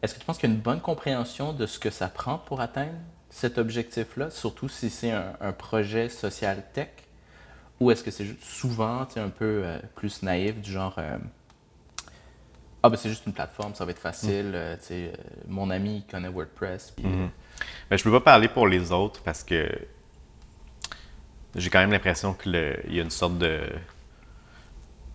est-ce 0.01 0.15
que 0.15 0.19
tu 0.19 0.25
penses 0.25 0.37
qu'il 0.37 0.49
y 0.49 0.51
a 0.51 0.55
une 0.55 0.61
bonne 0.61 0.81
compréhension 0.81 1.53
de 1.53 1.65
ce 1.65 1.77
que 1.77 1.89
ça 1.89 2.07
prend 2.07 2.37
pour 2.37 2.61
atteindre? 2.61 2.97
Cet 3.35 3.57
objectif-là, 3.57 4.29
surtout 4.29 4.69
si 4.69 4.89
c'est 4.89 5.11
un, 5.11 5.51
projet 5.51 6.07
social 6.07 6.63
tech? 6.71 6.87
Ou 7.81 7.91
est-ce 7.91 8.01
que 8.01 8.09
c'est 8.09 8.27
souvent 8.41 9.05
un 9.17 9.27
peu 9.27 9.61
euh, 9.65 9.77
plus 9.93 10.23
naïf, 10.23 10.61
du 10.61 10.71
genre 10.71 10.95
euh, 10.99 11.17
Ah, 12.81 12.89
ben 12.89 12.95
c'est 12.95 13.09
juste 13.09 13.25
une 13.25 13.33
plateforme, 13.33 13.75
ça 13.75 13.83
va 13.83 13.91
être 13.91 13.99
facile. 13.99 14.51
Mm. 14.51 14.91
Euh, 14.91 15.11
mon 15.49 15.69
ami 15.69 16.05
connaît 16.09 16.29
WordPress. 16.29 16.91
Puis, 16.91 17.05
mm-hmm. 17.05 17.29
ben, 17.89 17.97
je 17.97 18.03
peux 18.05 18.11
pas 18.11 18.21
parler 18.21 18.47
pour 18.47 18.69
les 18.69 18.93
autres 18.93 19.21
parce 19.21 19.43
que 19.43 19.69
j'ai 21.55 21.69
quand 21.69 21.79
même 21.79 21.91
l'impression 21.91 22.33
qu'il 22.33 22.55
y 22.87 22.99
a 22.99 23.03
une 23.03 23.09
sorte 23.09 23.37
de. 23.37 23.59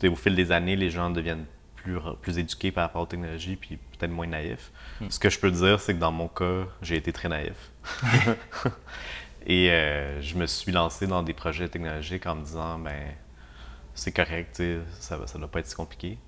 Au 0.04 0.16
fil 0.16 0.35
des 0.35 0.52
années, 0.52 0.76
les 0.76 0.90
gens 0.90 1.09
deviennent 1.09 1.46
plus, 1.83 1.99
plus 2.21 2.38
éduqués 2.38 2.73
par 2.73 2.85
rapport 2.85 3.03
aux 3.03 3.07
technologies, 3.07 3.57
puis 3.57 3.77
peut-être 3.77 4.11
moins 4.11 4.27
naïfs. 4.27 4.71
Hmm. 5.01 5.11
Ce 5.11 5.19
que 5.19 5.31
je 5.31 5.38
peux 5.38 5.51
dire, 5.51 5.81
c'est 5.81 5.95
que 5.95 5.99
dans 5.99 6.12
mon 6.12 6.29
cas, 6.29 6.66
j'ai 6.83 6.97
été 6.97 7.12
très 7.12 7.29
naïf. 7.29 7.71
Et 9.47 9.71
euh, 9.71 10.21
je 10.21 10.37
me 10.37 10.47
suis 10.47 10.73
lancé 10.73 11.07
dans 11.07 11.23
des 11.23 11.33
projets 11.33 11.69
technologiques 11.69 12.27
en 12.27 12.37
me 12.37 12.45
disant, 12.45 12.79
ben, 12.79 13.14
c'est 13.95 14.12
correct, 14.12 14.62
ça 14.99 15.16
ne 15.16 15.38
doit 15.38 15.49
pas 15.49 15.61
être 15.61 15.66
si 15.66 15.75
compliqué. 15.75 16.19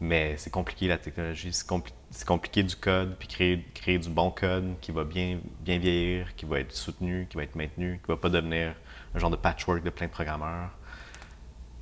Mais 0.00 0.36
c'est 0.36 0.50
compliqué 0.50 0.86
la 0.86 0.96
technologie, 0.96 1.52
c'est 1.52 2.26
compliqué 2.26 2.62
du 2.62 2.76
code, 2.76 3.16
puis 3.18 3.26
créer, 3.26 3.66
créer 3.74 3.98
du 3.98 4.08
bon 4.08 4.30
code 4.30 4.76
qui 4.80 4.92
va 4.92 5.02
bien, 5.02 5.40
bien 5.60 5.78
vieillir, 5.78 6.36
qui 6.36 6.44
va 6.46 6.60
être 6.60 6.72
soutenu, 6.72 7.26
qui 7.28 7.36
va 7.36 7.42
être 7.42 7.56
maintenu, 7.56 7.98
qui 8.04 8.10
ne 8.10 8.14
va 8.14 8.20
pas 8.20 8.28
devenir 8.28 8.74
un 9.14 9.18
genre 9.18 9.30
de 9.30 9.36
patchwork 9.36 9.82
de 9.82 9.90
plein 9.90 10.06
de 10.06 10.12
programmeurs. 10.12 10.70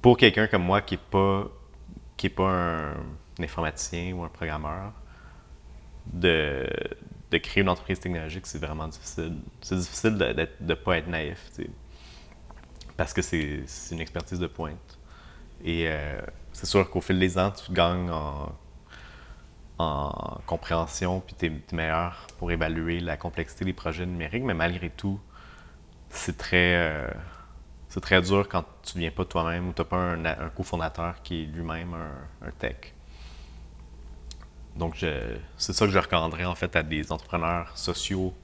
Pour 0.00 0.16
quelqu'un 0.16 0.46
comme 0.46 0.62
moi 0.62 0.80
qui 0.80 0.94
n'est 0.94 1.02
pas 1.10 1.46
qui 2.16 2.26
n'est 2.26 2.30
pas 2.30 2.50
un, 2.50 2.94
informaticien 3.40 4.12
ou 4.14 4.24
un 4.24 4.28
programmeur, 4.28 4.92
de, 6.12 6.68
de, 7.30 7.38
créer 7.38 7.62
une 7.62 7.68
entreprise 7.68 7.98
technologique, 7.98 8.46
c'est 8.46 8.58
vraiment 8.58 8.88
difficile. 8.88 9.38
C'est 9.60 9.76
difficile 9.76 10.16
de 10.16 10.48
ne 10.60 10.74
pas 10.74 10.98
être 10.98 11.08
naïf, 11.08 11.50
parce 12.96 13.12
que 13.12 13.22
c'est 13.22 13.64
une 13.90 14.00
expertise 14.00 14.38
de 14.38 14.46
pointe. 14.46 14.98
Et 15.64 15.88
euh, 15.88 16.20
c'est 16.52 16.66
sûr 16.66 16.88
qu'au 16.90 17.00
fil 17.00 17.18
des 17.18 17.38
ans, 17.38 17.50
tu 17.50 17.72
gagnes 17.72 18.10
en, 18.10 18.52
en 19.78 20.40
compréhension, 20.46 21.20
puis 21.20 21.34
tu 21.38 21.46
es, 21.46 21.74
meilleur 21.74 22.26
pour 22.38 22.50
évaluer 22.50 23.00
la 23.00 23.16
complexité 23.16 23.64
des 23.64 23.72
projets 23.72 24.06
numériques, 24.06 24.44
mais 24.44 24.54
malgré 24.54 24.90
tout, 24.90 25.20
c'est 26.08 26.36
très... 26.36 26.74
Euh, 26.76 27.10
c'est 27.96 28.02
très 28.02 28.20
dur 28.20 28.46
quand 28.46 28.62
tu 28.82 28.98
viens 28.98 29.10
pas 29.10 29.24
toi-même 29.24 29.70
ou 29.70 29.72
tu 29.72 29.80
n'as 29.80 29.86
pas 29.86 29.96
un, 29.96 30.22
un 30.26 30.50
cofondateur 30.50 31.22
qui 31.22 31.44
est 31.44 31.46
lui-même 31.46 31.94
un, 31.94 32.50
tech. 32.58 32.92
Donc, 34.76 34.96
c'est 35.56 35.72
ça 35.72 35.86
que 35.86 35.90
je 35.90 35.98
recommanderais 35.98 36.44
en 36.44 36.54
fait 36.54 36.76
à 36.76 36.82
des 36.82 37.10
entrepreneurs 37.10 37.72
sociaux 37.78 38.34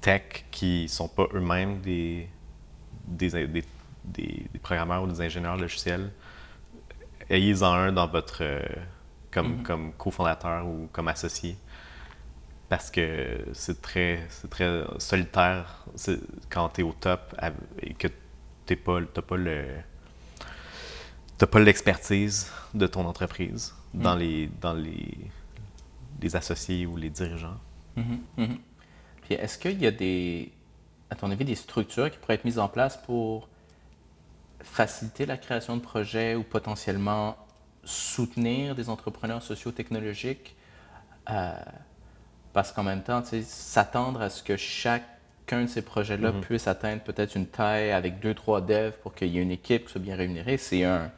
tech 0.00 0.46
qui 0.50 0.88
sont 0.88 1.08
pas 1.08 1.26
eux-mêmes 1.34 1.82
des 1.82 2.30
des, 3.06 3.46
des, 4.02 4.46
programmeurs 4.62 5.02
ou 5.02 5.08
des 5.08 5.20
ingénieurs 5.20 5.58
logiciels. 5.58 6.10
Ayez-en 7.28 7.74
un 7.74 7.92
dans 7.92 8.06
votre 8.06 8.42
comme, 9.30 9.58
mm-hmm. 9.58 9.62
comme 9.62 9.92
cofondateur 9.92 10.66
ou 10.66 10.88
comme 10.90 11.08
associé. 11.08 11.58
Parce 12.70 12.90
que 12.90 13.44
c'est 13.52 13.82
très, 13.82 14.26
très 14.48 14.84
solitaire 14.98 15.84
quand 16.48 16.70
tu 16.70 16.80
es 16.80 16.84
au 16.84 16.94
top 16.94 17.34
et 17.82 17.92
que 17.92 18.08
tu 18.08 18.14
n'as 18.74 19.22
pas 19.22 19.36
le 19.36 19.66
pas 21.50 21.60
l'expertise 21.60 22.50
de 22.74 22.86
ton 22.86 23.04
entreprise 23.06 23.74
dans, 23.92 24.16
mm. 24.16 24.18
les, 24.18 24.50
dans 24.60 24.74
les, 24.74 25.16
les 26.20 26.36
associés 26.36 26.86
ou 26.86 26.96
les 26.96 27.10
dirigeants. 27.10 27.58
Mm-hmm, 27.96 28.18
mm-hmm. 28.38 28.58
Puis 29.22 29.34
est-ce 29.34 29.58
qu'il 29.58 29.80
y 29.80 29.86
a 29.86 29.90
des, 29.90 30.52
à 31.10 31.14
ton 31.14 31.30
avis, 31.30 31.44
des 31.44 31.54
structures 31.54 32.10
qui 32.10 32.18
pourraient 32.18 32.34
être 32.34 32.44
mises 32.44 32.58
en 32.58 32.68
place 32.68 32.96
pour 32.96 33.48
faciliter 34.60 35.26
la 35.26 35.36
création 35.36 35.76
de 35.76 35.82
projets 35.82 36.34
ou 36.34 36.42
potentiellement 36.42 37.36
soutenir 37.84 38.74
des 38.74 38.88
entrepreneurs 38.88 39.42
socio-technologiques? 39.42 40.56
Euh, 41.30 41.54
parce 42.52 42.72
qu'en 42.72 42.84
même 42.84 43.02
temps, 43.02 43.22
s'attendre 43.42 44.22
à 44.22 44.30
ce 44.30 44.42
que 44.42 44.56
chaque 44.56 45.15
qu'un 45.46 45.62
de 45.62 45.66
ces 45.66 45.82
projets-là 45.82 46.32
mhm. 46.32 46.40
puisse 46.40 46.66
atteindre 46.66 47.02
peut-être 47.02 47.34
une 47.36 47.46
taille 47.46 47.92
avec 47.92 48.20
deux, 48.20 48.34
trois 48.34 48.60
devs 48.60 48.92
pour 49.02 49.14
qu'il 49.14 49.28
y 49.28 49.38
ait 49.38 49.42
une 49.42 49.50
équipe 49.50 49.86
qui 49.86 49.92
soit 49.92 50.00
bien 50.00 50.16
rémunérée, 50.16 50.58
c'est 50.58 50.84
un, 50.84 51.10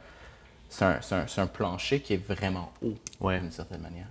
un, 0.81 1.47
plancher 1.47 1.99
qui 1.99 2.13
est 2.13 2.25
vraiment 2.27 2.71
haut, 2.81 2.95
d'une 3.29 3.51
certaine 3.51 3.81
manière. 3.81 4.07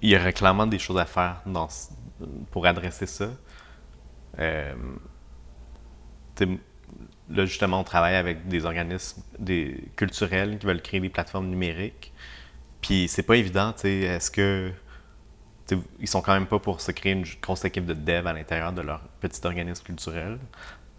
Il 0.00 0.10
y 0.10 0.16
aurait 0.16 0.32
clairement 0.32 0.66
des 0.66 0.78
choses 0.78 0.98
à 0.98 1.06
faire 1.06 1.42
dans, 1.46 1.68
pour 2.50 2.66
adresser 2.66 3.06
ça. 3.06 3.28
Euh, 4.38 4.74
là, 7.30 7.46
justement, 7.46 7.80
on 7.80 7.84
travaille 7.84 8.16
avec 8.16 8.48
des 8.48 8.64
organismes 8.64 9.22
des, 9.38 9.84
culturels 9.96 10.58
qui 10.58 10.66
veulent 10.66 10.82
créer 10.82 11.00
des 11.00 11.08
plateformes 11.08 11.48
numériques. 11.48 12.12
Puis 12.80 13.06
c'est 13.08 13.22
pas 13.22 13.36
évident, 13.36 13.72
tu 13.72 13.82
sais, 13.82 13.98
est-ce 14.00 14.30
que 14.30 14.72
ils 16.00 16.08
sont 16.08 16.20
quand 16.20 16.34
même 16.34 16.46
pas 16.46 16.58
pour 16.58 16.80
se 16.80 16.92
créer 16.92 17.12
une 17.12 17.24
grosse 17.40 17.64
équipe 17.64 17.86
de 17.86 17.94
dev 17.94 18.26
à 18.26 18.32
l'intérieur 18.32 18.72
de 18.72 18.82
leur 18.82 19.00
petit 19.20 19.40
organisme 19.44 19.84
culturel. 19.84 20.38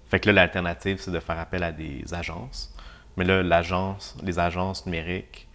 Fait 0.09 0.19
que 0.19 0.29
là, 0.29 0.33
l'alternative, 0.33 0.97
c'est 0.99 1.11
de 1.11 1.19
faire 1.19 1.39
appel 1.39 1.63
à 1.63 1.71
des 1.71 2.13
agences. 2.13 2.73
Mais 3.17 3.25
là, 3.25 3.43
l'agence, 3.43 4.15
les 4.23 4.39
agences 4.39 4.85
numériques, 4.85 5.47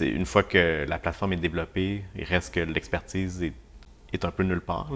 une 0.00 0.26
fois 0.26 0.42
que 0.42 0.86
la 0.88 0.98
plateforme 0.98 1.34
est 1.34 1.36
développée, 1.36 2.04
il 2.16 2.24
reste 2.24 2.54
que 2.54 2.60
l'expertise 2.60 3.42
est, 3.42 4.24
un 4.24 4.30
peu 4.30 4.42
nulle 4.42 4.60
part. 4.60 4.90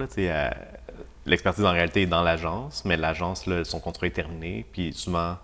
L'expertise, 1.27 1.65
en 1.65 1.73
réalité, 1.73 2.03
est 2.03 2.07
dans 2.07 2.23
l'agence, 2.23 2.85
mais 2.85 2.97
l'agence, 2.97 3.49
son 3.65 3.81
contrat 3.81 4.07
est 4.07 4.11
terminé. 4.11 4.65
Puis 4.73 4.93
souvent, 4.93 5.37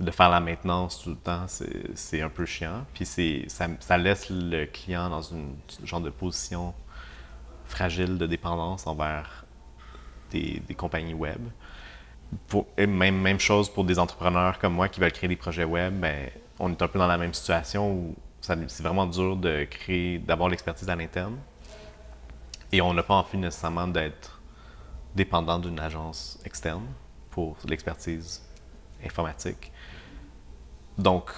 de 0.00 0.10
faire 0.10 0.28
la 0.28 0.40
maintenance 0.40 1.02
tout 1.02 1.10
le 1.10 1.16
temps, 1.16 1.46
c'est 1.94 2.20
un 2.20 2.28
peu 2.28 2.44
chiant. 2.44 2.84
Puis 2.94 3.06
ça, 3.48 3.66
ça 3.80 3.96
laisse 3.96 4.28
le 4.30 4.66
client 4.66 5.08
dans 5.08 5.22
une 5.22 5.56
genre 5.84 6.00
de 6.00 6.10
position 6.10 6.74
fragile 7.66 8.18
de 8.18 8.26
dépendance 8.26 8.86
envers 8.86 9.44
des, 10.30 10.62
compagnies 10.76 11.14
web. 11.14 11.40
Même 12.78 13.40
chose 13.40 13.68
pour 13.68 13.84
des 13.84 13.98
entrepreneurs 13.98 14.58
comme 14.58 14.74
moi 14.74 14.88
qui 14.88 15.00
veulent 15.00 15.12
créer 15.12 15.28
des 15.28 15.36
projets 15.36 15.64
web, 15.64 15.94
ben, 15.98 16.30
on 16.58 16.70
est 16.70 16.82
un 16.82 16.88
peu 16.88 16.98
dans 16.98 17.06
la 17.06 17.18
même 17.18 17.34
situation 17.34 17.92
où 17.92 18.14
c'est 18.40 18.82
vraiment 18.82 19.06
dur 19.06 19.36
de 19.36 19.64
créer, 19.64 20.18
d'avoir 20.18 20.48
l'expertise 20.48 20.88
à 20.88 20.96
l'interne. 20.96 21.36
Et 22.72 22.80
on 22.80 22.92
n'a 22.92 23.02
pas 23.02 23.14
envie 23.14 23.38
nécessairement 23.38 23.86
d'être 23.86 24.40
dépendant 25.14 25.58
d'une 25.58 25.80
agence 25.80 26.38
externe 26.44 26.86
pour 27.30 27.56
l'expertise 27.68 28.42
informatique. 29.04 29.72
Donc, 30.98 31.30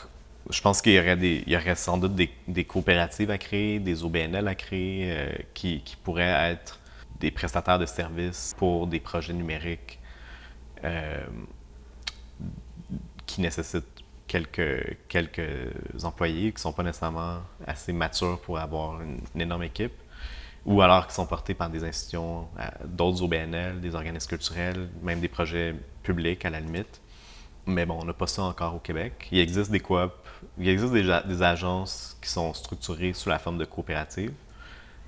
je 0.50 0.60
pense 0.62 0.80
qu'il 0.80 0.92
y 0.92 1.56
aurait, 1.56 1.74
sans 1.74 1.98
doute 1.98 2.14
des, 2.14 2.64
coopératives 2.64 3.30
à 3.30 3.38
créer, 3.38 3.80
des 3.80 4.02
OBNL 4.04 4.46
à 4.48 4.54
créer, 4.54 5.10
euh, 5.10 5.32
qui, 5.54 5.82
pourraient 6.02 6.52
être 6.52 6.80
des 7.20 7.30
prestataires 7.30 7.78
de 7.78 7.86
services 7.86 8.54
pour 8.56 8.86
des 8.86 9.00
projets 9.00 9.32
numériques 9.32 9.98
euh, 10.84 11.26
qui 13.26 13.40
nécessitent 13.40 13.84
quelques, 14.26 14.96
quelques 15.08 15.72
employés 16.04 16.50
qui 16.50 16.56
ne 16.56 16.60
sont 16.60 16.72
pas 16.72 16.82
nécessairement 16.82 17.38
assez 17.66 17.92
matures 17.92 18.40
pour 18.40 18.58
avoir 18.58 19.00
une, 19.02 19.20
énorme 19.38 19.64
équipe, 19.64 19.94
ou 20.64 20.80
alors 20.80 21.06
qui 21.06 21.14
sont 21.14 21.26
portés 21.26 21.54
par 21.54 21.68
des 21.68 21.84
institutions, 21.84 22.48
euh, 22.58 22.64
d'autres 22.86 23.22
OBNL, 23.22 23.80
des 23.80 23.94
organismes 23.94 24.28
culturels, 24.28 24.88
même 25.02 25.20
des 25.20 25.28
projets 25.28 25.74
publics 26.02 26.44
à 26.44 26.50
la 26.50 26.60
limite. 26.60 27.00
Mais 27.66 27.84
bon, 27.84 27.98
on 28.00 28.04
n'a 28.06 28.14
pas 28.14 28.26
ça 28.26 28.44
encore 28.44 28.76
au 28.76 28.78
Québec. 28.78 29.28
Il 29.30 29.40
existe 29.40 29.70
des 29.70 29.80
coops, 29.80 30.14
il 30.58 30.68
existe 30.68 30.92
des, 30.92 31.42
agences 31.42 32.16
qui 32.20 32.28
sont 32.28 32.52
structurées 32.52 33.12
sous 33.12 33.28
la 33.28 33.38
forme 33.38 33.58
de 33.58 33.64
coopératives, 33.64 34.32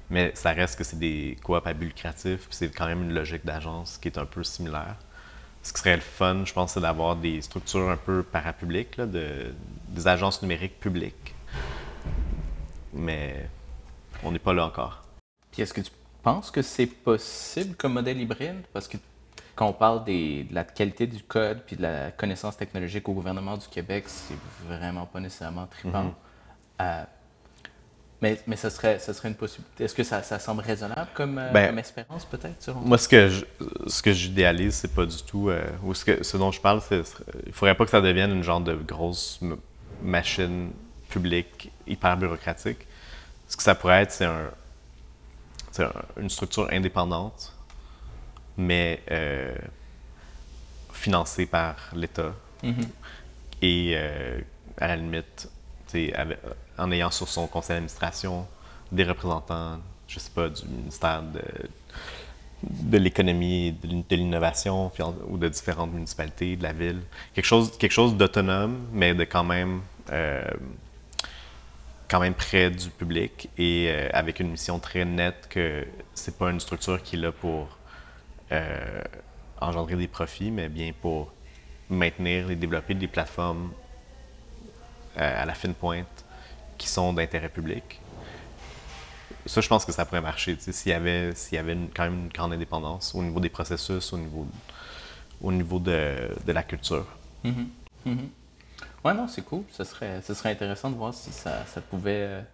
mais 0.08 0.32
ça 0.34 0.50
reste 0.50 0.78
que 0.78 0.84
c'est 0.84 0.98
des 0.98 1.36
coops 1.42 1.66
à 1.66 1.72
but 1.72 1.86
lucratif, 1.86 2.46
puis 2.48 2.56
c'est 2.56 2.70
quand 2.70 2.86
même 2.86 3.02
une 3.02 3.14
logique 3.14 3.44
d'agence 3.44 3.98
qui 3.98 4.08
est 4.08 4.18
un 4.18 4.26
peu 4.26 4.44
similaire. 4.44 4.96
Ce 5.62 5.72
qui 5.72 5.80
serait 5.80 5.96
le 5.96 6.02
fun, 6.02 6.44
je 6.44 6.52
pense, 6.52 6.72
c'est 6.72 6.80
d'avoir 6.80 7.16
des 7.16 7.42
structures 7.42 7.90
un 7.90 7.96
peu 7.96 8.22
parapubliques, 8.22 8.96
là, 8.96 9.06
de, 9.06 9.54
des 9.88 10.08
agences 10.08 10.40
numériques 10.40 10.80
publiques. 10.80 11.34
Mais 12.92 13.48
on 14.22 14.32
n'est 14.32 14.38
pas 14.38 14.54
là 14.54 14.66
encore. 14.66 15.02
Puis 15.52 15.62
est-ce 15.62 15.74
que 15.74 15.80
tu 15.80 15.90
penses 16.22 16.50
que 16.50 16.62
c'est 16.62 16.86
possible 16.86 17.74
comme 17.76 17.94
modèle 17.94 18.20
hybride? 18.20 18.62
Parce 18.72 18.88
que 18.88 18.96
quand 19.60 19.66
on 19.68 19.74
parle 19.74 20.04
des, 20.04 20.44
de 20.44 20.54
la 20.54 20.64
qualité 20.64 21.06
du 21.06 21.22
code 21.22 21.60
puis 21.66 21.76
de 21.76 21.82
la 21.82 22.10
connaissance 22.12 22.56
technologique 22.56 23.06
au 23.10 23.12
gouvernement 23.12 23.58
du 23.58 23.68
Québec, 23.68 24.04
c'est 24.06 24.32
vraiment 24.66 25.04
pas 25.04 25.20
nécessairement 25.20 25.66
trippant. 25.66 26.14
Euh, 26.80 27.04
mais, 28.22 28.40
mais 28.46 28.56
ce, 28.56 28.70
serait, 28.70 28.98
ce 28.98 29.12
serait 29.12 29.28
une 29.28 29.34
possibilité. 29.34 29.84
Est-ce 29.84 29.94
que 29.94 30.02
ça, 30.02 30.22
ça 30.22 30.38
semble 30.38 30.62
raisonnable 30.62 31.10
comme, 31.12 31.36
euh, 31.36 31.50
Ben, 31.52 31.66
comme 31.68 31.78
espérance, 31.78 32.24
peut-être, 32.24 32.74
Moi, 32.74 32.96
ce 32.96 33.06
que 33.06 33.28
je, 33.28 33.44
ce 33.86 34.00
que 34.00 34.12
j'idéalise, 34.14 34.76
c'est 34.76 34.94
pas 34.94 35.04
du 35.04 35.22
tout. 35.24 35.50
euh, 35.50 35.62
ou 35.82 35.92
ce, 35.92 36.06
que, 36.06 36.22
ce 36.24 36.38
dont 36.38 36.50
je 36.50 36.60
parle, 36.62 36.80
c'est. 36.80 37.02
Il 37.46 37.52
faudrait 37.52 37.74
pas 37.74 37.84
que 37.84 37.90
ça 37.90 38.00
devienne 38.00 38.30
une 38.30 38.42
genre 38.42 38.62
de 38.62 38.74
grosse 38.76 39.40
machine 40.02 40.70
publique 41.10 41.70
hyper 41.86 42.16
bureaucratique. 42.16 42.86
Ce 43.46 43.58
que 43.58 43.62
ça 43.62 43.74
pourrait 43.74 44.04
être, 44.04 44.12
c'est 44.12 44.24
un, 44.24 44.50
c'est 45.70 45.84
un- 45.84 45.92
une 46.16 46.30
structure 46.30 46.66
indépendante, 46.72 47.52
mais 48.60 49.00
euh, 49.10 49.54
financée 50.92 51.46
par 51.46 51.76
l'État. 51.94 52.32
Mhm. 52.62 52.88
Et 53.62 53.92
euh, 53.94 54.40
à 54.78 54.88
la 54.88 54.96
limite, 54.96 55.48
avec- 56.14 56.38
en 56.78 56.90
ayant 56.92 57.10
sur 57.10 57.28
son 57.28 57.46
conseil 57.46 57.76
d'administration 57.76 58.46
des 58.92 59.04
représentants, 59.04 59.78
je 60.08 60.18
sais 60.18 60.30
pas, 60.30 60.48
du 60.48 60.64
ministère 60.66 61.22
de, 61.22 61.42
de 62.62 62.98
l'économie 62.98 63.72
de 63.72 63.88
l'in- 63.88 64.02
de 64.08 64.16
l'innovation 64.16 64.90
ou 65.28 65.38
de 65.38 65.48
différentes 65.48 65.92
municipalités 65.92 66.56
de 66.56 66.62
la 66.62 66.72
ville. 66.72 67.00
Quelque 67.34 67.44
chose, 67.46 67.76
quelque 67.78 67.92
chose 67.92 68.14
d'autonome, 68.16 68.86
mais 68.92 69.14
de 69.14 69.24
quand 69.24 69.44
même, 69.44 69.80
euh, 70.10 70.44
quand 72.08 72.20
même 72.20 72.34
près 72.34 72.70
du 72.70 72.88
public 72.90 73.48
et 73.56 73.86
euh, 73.88 74.08
avec 74.12 74.40
une 74.40 74.50
mission 74.50 74.78
très 74.80 75.04
nette 75.04 75.46
que 75.48 75.86
c'est 76.14 76.36
pas 76.36 76.50
une 76.50 76.60
structure 76.60 77.02
qui 77.02 77.16
est 77.16 77.20
là 77.20 77.32
pour 77.32 77.68
euh, 78.52 79.02
engendrer 79.60 79.96
des 79.96 80.08
profits, 80.08 80.50
mais 80.50 80.68
bien 80.68 80.92
pour 81.00 81.32
maintenir 81.88 82.50
et 82.50 82.56
développer 82.56 82.94
des 82.94 83.08
plateformes 83.08 83.72
euh, 85.18 85.42
à 85.42 85.44
la 85.44 85.54
fine 85.54 85.74
pointe 85.74 86.24
qui 86.78 86.88
sont 86.88 87.12
d'intérêt 87.12 87.48
public. 87.48 88.00
Ça, 89.46 89.60
je 89.60 89.68
pense 89.68 89.84
que 89.84 89.92
ça 89.92 90.04
pourrait 90.04 90.20
marcher, 90.20 90.56
s'il 90.58 90.92
y 90.92 90.94
avait, 90.94 91.32
y 91.52 91.56
avait 91.56 91.76
quand 91.94 92.04
même 92.04 92.24
une 92.24 92.28
grande 92.28 92.52
indépendance 92.52 93.14
au 93.14 93.22
niveau 93.22 93.40
des 93.40 93.48
processus, 93.48 94.12
au 94.12 94.18
niveau, 94.18 94.46
au 95.40 95.52
niveau 95.52 95.78
de, 95.78 96.30
de 96.44 96.52
la 96.52 96.62
culture. 96.62 97.06
Mhm. 97.44 97.68
Mhm. 98.04 98.28
Ouais, 99.04 99.14
non, 99.14 99.28
c'est 99.28 99.42
cool. 99.42 99.64
Ce 99.70 99.84
serait, 99.84 100.20
ce 100.22 100.34
serait 100.34 100.50
intéressant 100.50 100.90
de 100.90 100.96
voir 100.96 101.14
si 101.14 101.32
ça, 101.32 101.64
ça 101.66 101.80
pouvait 101.80 102.44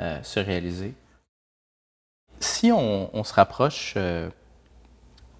euh, 0.00 0.22
se 0.22 0.38
réaliser. 0.38 0.94
Si 2.40 2.70
on, 2.72 3.24
se 3.24 3.34
rapproche, 3.34 3.94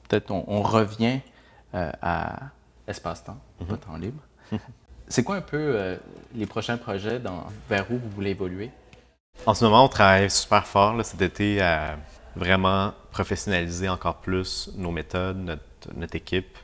peut-être 0.08 0.30
on, 0.30 0.44
on 0.48 0.62
revient 0.62 1.20
euh, 1.74 1.90
à 2.02 2.36
espace-temps, 2.86 3.38
pas 3.68 3.76
temps 3.76 3.96
libre. 3.96 4.22
C'est 5.08 5.22
quoi 5.24 5.36
un 5.36 5.40
peu 5.40 5.56
euh, 5.58 5.96
les 6.34 6.46
prochains 6.46 6.76
projets 6.76 7.18
dans, 7.18 7.44
vers 7.68 7.90
où 7.90 7.98
vous 7.98 8.10
voulez 8.10 8.30
évoluer? 8.30 8.70
En 9.46 9.54
ce 9.54 9.64
moment, 9.64 9.84
on 9.84 9.88
travaille 9.88 10.30
super 10.30 10.66
fort 10.66 10.94
là, 10.94 11.04
cet 11.04 11.22
été 11.22 11.60
à 11.62 11.96
vraiment 12.36 12.92
professionnaliser 13.10 13.88
encore 13.88 14.16
plus 14.16 14.70
nos 14.76 14.90
méthodes, 14.90 15.38
notre, 15.38 15.62
notre 15.94 16.16
équipe. 16.16 16.58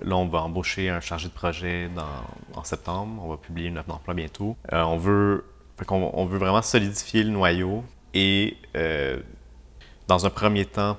Là, 0.00 0.16
on 0.16 0.26
va 0.26 0.40
embaucher 0.42 0.88
un 0.88 1.00
chargé 1.00 1.28
de 1.28 1.32
projet 1.32 1.88
dans- 1.94 2.58
en 2.58 2.64
septembre. 2.64 3.22
On 3.24 3.28
va 3.28 3.36
publier 3.36 3.68
une 3.68 3.78
offre 3.78 3.88
d'emploi 3.88 4.14
bientôt. 4.14 4.56
Euh, 4.72 4.82
on, 4.82 4.96
veut, 4.96 5.44
on 5.90 6.24
veut 6.26 6.38
vraiment 6.38 6.62
solidifier 6.62 7.24
le 7.24 7.30
noyau 7.30 7.84
et, 8.14 8.56
euh, 8.76 9.20
dans 10.08 10.24
un 10.26 10.30
premier 10.30 10.64
temps, 10.64 10.96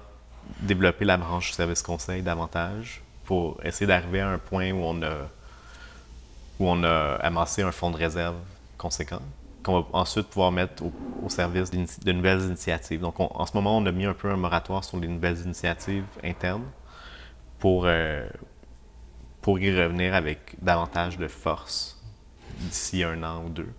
développer 0.62 1.06
la 1.06 1.18
branche 1.18 1.52
service 1.52 1.82
conseil 1.82 2.22
davantage 2.22 3.02
pour 3.26 3.60
essayer 3.64 3.88
d'arriver 3.88 4.22
à 4.22 4.30
un 4.30 4.38
point 4.38 4.72
où 4.72 4.82
on 4.84 5.02
a, 5.02 5.14
où 6.60 6.68
on 6.70 6.84
a 6.84 7.16
amassé 7.22 7.62
un 7.62 7.72
fonds 7.72 7.92
de 7.92 7.98
réserve 7.98 8.36
conséquent 8.78 9.22
qu'on 9.64 9.80
va 9.80 9.88
ensuite 9.94 10.28
pouvoir 10.28 10.52
mettre 10.52 10.84
au, 10.84 11.30
service 11.30 11.72
de 11.72 12.12
nouvelles 12.12 12.42
initiatives. 12.42 13.00
Donc, 13.00 13.20
on- 13.20 13.32
en 13.34 13.46
ce 13.46 13.54
moment, 13.56 13.78
on 13.78 13.86
a 13.86 13.92
mis 13.94 14.06
un 14.06 14.14
peu 14.14 14.30
un 14.30 14.36
moratoire 14.36 14.84
sur 14.84 14.98
les 15.00 15.08
nouvelles 15.08 15.40
initiatives 15.40 16.04
internes 16.22 16.66
pour, 17.60 17.84
euh, 17.86 18.28
pour 19.42 19.58
y 19.60 19.72
revenir 19.74 20.14
avec 20.16 20.56
davantage 20.62 21.18
de 21.18 21.30
force 21.30 22.04
d'ici 22.60 23.04
un 23.04 23.24
an 23.24 23.46
ou 23.46 23.50
deux. 23.50 23.70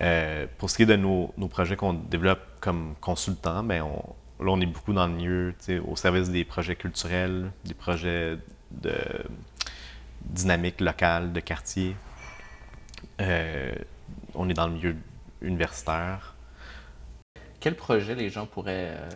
Euh, 0.00 0.46
pour 0.56 0.70
ce 0.70 0.76
qui 0.76 0.82
est 0.84 0.86
de 0.86 0.96
nos, 0.96 1.34
nos 1.36 1.48
projets 1.48 1.76
qu'on 1.76 1.92
développe 1.92 2.40
comme 2.60 2.94
consultants, 3.00 3.62
ben 3.62 3.82
on, 3.82 4.02
là, 4.40 4.50
on 4.52 4.60
est 4.60 4.66
beaucoup 4.66 4.92
dans 4.92 5.06
le 5.06 5.12
milieu, 5.12 5.54
au 5.86 5.96
service 5.96 6.30
des 6.30 6.44
projets 6.44 6.76
culturels, 6.76 7.50
des 7.64 7.74
projets 7.74 8.38
de 8.70 8.94
dynamique 10.24 10.80
locale, 10.80 11.32
de 11.32 11.40
quartier. 11.40 11.96
Euh, 13.20 13.72
on 14.34 14.48
est 14.48 14.54
dans 14.54 14.66
le 14.66 14.74
milieu 14.74 14.96
universitaire. 15.42 16.34
Quel 17.60 17.74
projet 17.74 18.14
les 18.14 18.30
gens 18.30 18.46
pourraient 18.46 18.94
euh, 18.96 19.10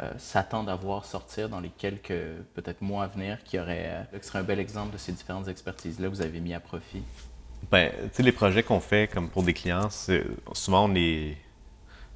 euh, 0.00 0.10
s'attendre 0.18 0.70
à 0.70 0.76
voir 0.76 1.04
sortir 1.04 1.48
dans 1.48 1.60
les 1.60 1.68
quelques 1.68 2.22
peut-être 2.54 2.80
mois 2.80 3.04
à 3.04 3.06
venir 3.08 3.42
qui, 3.44 3.58
auraient, 3.58 4.06
qui 4.18 4.26
serait 4.26 4.38
un 4.38 4.44
bel 4.44 4.58
exemple 4.58 4.92
de 4.92 4.98
ces 4.98 5.12
différentes 5.12 5.48
expertises-là 5.48 6.08
que 6.08 6.14
vous 6.14 6.22
avez 6.22 6.40
mis 6.40 6.54
à 6.54 6.60
profit? 6.60 7.02
Ben, 7.70 7.92
tu 7.92 8.08
sais, 8.12 8.22
les 8.22 8.32
projets 8.32 8.62
qu'on 8.62 8.80
fait 8.80 9.08
comme 9.12 9.28
pour 9.28 9.42
des 9.42 9.54
clients, 9.54 9.88
c'est- 9.90 10.24
souvent 10.52 10.88
on 10.88 10.94
est, 10.94 11.36
c'est- 11.36 11.36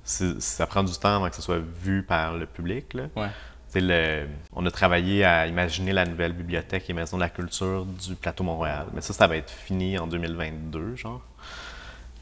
ça 0.07 0.67
prend 0.67 0.83
du 0.85 0.93
temps 0.95 1.17
avant 1.17 1.29
que 1.29 1.37
ce 1.37 1.43
soit 1.43 1.59
vu 1.83 2.03
par 2.03 2.35
le 2.35 2.47
public. 2.47 2.95
Là. 2.95 3.05
Ouais. 3.17 3.29
Tu 3.73 3.73
sais, 3.73 3.81
le- 3.81 4.29
on 4.53 4.65
a 4.65 4.71
travaillé 4.71 5.25
à 5.25 5.47
imaginer 5.47 5.93
la 5.93 6.05
nouvelle 6.07 6.33
bibliothèque 6.33 6.89
et 6.89 6.93
maison 6.93 7.17
de 7.17 7.23
la 7.23 7.29
culture 7.29 7.85
du 7.85 8.15
plateau 8.15 8.45
Montréal. 8.45 8.87
Mais 8.95 9.01
ça, 9.01 9.13
ça 9.13 9.27
va 9.27 9.37
être 9.37 9.51
fini 9.51 9.99
en 9.99 10.07
2022, 10.07 10.95
genre. 10.97 11.23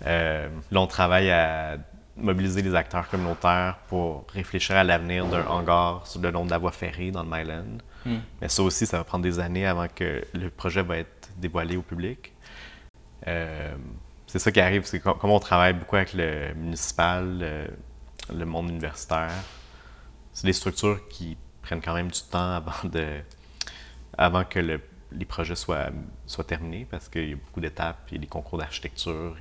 Euh, 0.06 0.48
là, 0.70 0.80
on 0.80 0.86
travaille 0.86 1.30
à 1.30 1.76
mobiliser 2.16 2.62
les 2.62 2.74
acteurs 2.74 3.08
communautaires 3.08 3.76
pour 3.88 4.24
réfléchir 4.32 4.76
à 4.76 4.84
l'avenir 4.84 5.26
d'un 5.26 5.44
hangar 5.46 6.06
sur 6.06 6.20
le 6.20 6.30
long 6.30 6.44
de 6.44 6.50
la 6.50 6.58
voie 6.58 6.72
ferrée 6.72 7.10
dans 7.10 7.22
le 7.22 7.28
Myland. 7.28 7.78
Hmm. 8.06 8.18
Mais 8.40 8.48
ça 8.48 8.62
aussi, 8.62 8.86
ça 8.86 8.98
va 8.98 9.04
prendre 9.04 9.24
des 9.24 9.38
années 9.40 9.66
avant 9.66 9.88
que 9.88 10.24
le 10.32 10.48
projet 10.50 10.82
va 10.82 10.98
être 10.98 11.28
dévoilé 11.36 11.76
au 11.76 11.82
public. 11.82 12.32
Euh, 13.26 13.74
c'est 14.34 14.40
ça 14.40 14.50
qui 14.50 14.58
arrive, 14.58 14.84
c'est 14.84 14.98
com- 14.98 15.16
comme 15.20 15.30
on 15.30 15.38
travaille 15.38 15.74
beaucoup 15.74 15.94
avec 15.94 16.12
le 16.12 16.52
municipal, 16.54 17.68
le, 18.34 18.44
monde 18.44 18.68
universitaire, 18.68 19.30
c'est 20.32 20.44
des 20.48 20.52
structures 20.52 21.06
qui 21.06 21.36
prennent 21.62 21.80
quand 21.80 21.94
même 21.94 22.10
du 22.10 22.20
temps 22.20 22.54
avant, 22.54 22.88
de, 22.88 23.20
avant 24.18 24.44
que 24.44 24.58
le- 24.58 24.80
les 25.12 25.24
projets 25.24 25.54
soient, 25.54 25.90
soient 26.26 26.42
terminés 26.42 26.84
parce 26.90 27.08
qu'il 27.08 27.28
y 27.28 27.32
a 27.32 27.36
beaucoup 27.36 27.60
d'étapes, 27.60 28.08
il 28.10 28.14
y 28.14 28.18
a 28.18 28.20
des 28.22 28.26
concours 28.26 28.58
d'architecture. 28.58 29.36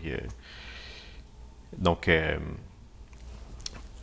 Donc, 1.76 2.08
euh, 2.08 2.38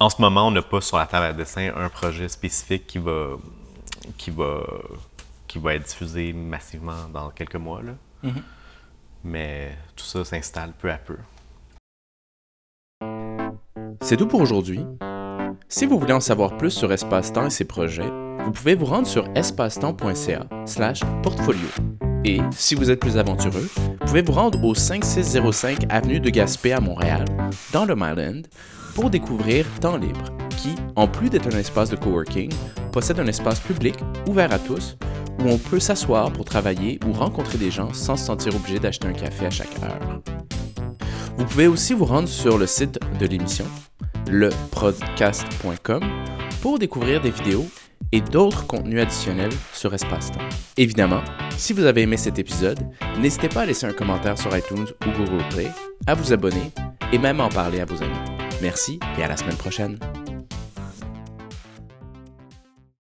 en 0.01 0.11
ce 0.11 0.21
moment, 0.21 0.49
on 0.49 0.51
n'a 0.51 0.63
pas 0.63 0.81
sur 0.81 0.97
la 0.97 1.07
table 1.07 1.27
à 1.27 1.33
dessin 1.33 1.71
un 1.77 1.89
projet 1.89 2.29
spécifique 2.29 2.89
qui 2.89 2.99
va, 2.99 3.37
qui 4.19 4.33
va, 4.33 4.65
qui 5.47 5.61
va 5.61 5.77
être 5.77 5.87
diffusé 5.87 6.33
massivement 6.33 7.09
dans 7.13 7.31
quelques 7.31 7.55
mois. 7.55 7.81
Là. 7.81 7.93
Mhm. 8.25 8.43
Mais 9.25 9.77
tout 9.97 10.05
ça 10.05 10.25
s'installe 10.25 10.73
peu 10.79 10.91
à 10.91 10.99
peu. 10.99 11.17
C'est 14.01 14.17
tout 14.17 14.27
pour 14.27 14.41
aujourd'hui. 14.41 14.81
Si 15.69 15.87
vous 15.87 15.99
voulez 15.99 16.13
en 16.13 16.21
savoir 16.21 16.57
plus 16.57 16.71
sur 16.71 16.93
Espace-Temps 16.93 17.47
et 17.47 17.51
ses 17.51 17.65
projets, 17.65 18.11
vous 18.45 18.51
pouvez 18.51 18.75
vous 18.75 18.87
rendre 18.87 19.07
sur 19.07 19.29
espacetemps.ca 19.35 20.47
slash 20.65 21.01
portfolio. 21.23 21.69
Et, 22.25 22.41
si 22.51 22.75
vous 22.75 22.91
êtes 22.91 23.01
plus 23.01 23.17
aventureux, 23.17 23.69
vous 23.77 24.07
pouvez 24.07 24.23
vous 24.23 24.33
rendre 24.33 24.63
au 24.65 24.75
5605 24.75 25.87
Avenue 25.89 26.21
de 26.21 26.31
Gaspé 26.31 26.73
à 26.73 26.81
Montréal, 26.81 27.25
dans 27.73 27.85
le 27.85 27.95
Myland, 27.95 28.43
pour 28.95 29.11
découvrir 29.11 29.65
Temps 29.81 29.97
Libre, 29.97 30.25
qui, 30.57 30.75
en 30.97 31.07
plus 31.07 31.31
d'être 31.31 31.55
un 31.55 31.59
espace 31.59 31.91
de 31.91 31.97
coworking, 31.97 32.51
possède 32.93 33.21
un 33.21 33.27
espace 33.27 33.61
public 33.61 33.95
ouvert 34.27 34.53
à 34.53 34.59
tous, 34.59 34.97
où 35.41 35.49
on 35.49 35.59
peut 35.59 35.81
s'asseoir 35.81 36.33
pour 36.33 36.45
travailler 36.45 36.99
ou 37.07 37.13
rencontrer 37.13 37.59
des 37.59 37.71
gens 37.71 37.93
sans 37.93 38.17
se 38.17 38.27
sentir 38.27 38.55
obligé 38.55 38.79
d'acheter 38.79 39.09
un 39.09 39.13
café 39.13 39.47
à 39.47 39.51
chaque 39.51 39.83
heure. 39.83 40.21
Vous 41.37 41.45
pouvez 41.45 41.67
aussi 41.67 41.95
vous 41.95 42.05
rendre 42.05 42.29
sur 42.29 42.59
le 42.59 42.67
site 42.67 42.99
de 43.19 43.27
l'émission, 43.27 43.65
leprodcast.com, 44.31 46.03
pour 46.61 46.79
découvrir 46.79 47.21
des 47.21 47.31
vidéos 47.31 47.67
et 48.13 48.21
d'autres 48.21 48.67
contenus 48.67 49.01
additionnels 49.01 49.53
sur 49.73 49.95
Espace-Temps. 49.95 50.41
Évidemment, 50.77 51.23
si 51.57 51.73
vous 51.73 51.85
avez 51.85 52.03
aimé 52.03 52.17
cet 52.17 52.39
épisode, 52.39 52.81
n'hésitez 53.19 53.49
pas 53.49 53.63
à 53.63 53.67
laisser 53.67 53.87
un 53.87 53.93
commentaire 53.93 54.39
sur 54.39 54.57
iTunes 54.57 54.87
ou 55.07 55.11
Google 55.19 55.45
Play, 55.51 55.71
à 56.07 56.15
vous 56.15 56.33
abonner 56.33 56.73
et 57.13 57.19
même 57.19 57.41
en 57.41 57.49
parler 57.49 57.81
à 57.81 57.85
vos 57.85 58.03
amis. 58.03 58.19
Merci 58.61 58.99
et 59.19 59.23
à 59.23 59.29
la 59.29 59.37
semaine 59.37 59.57
prochaine. 59.57 59.99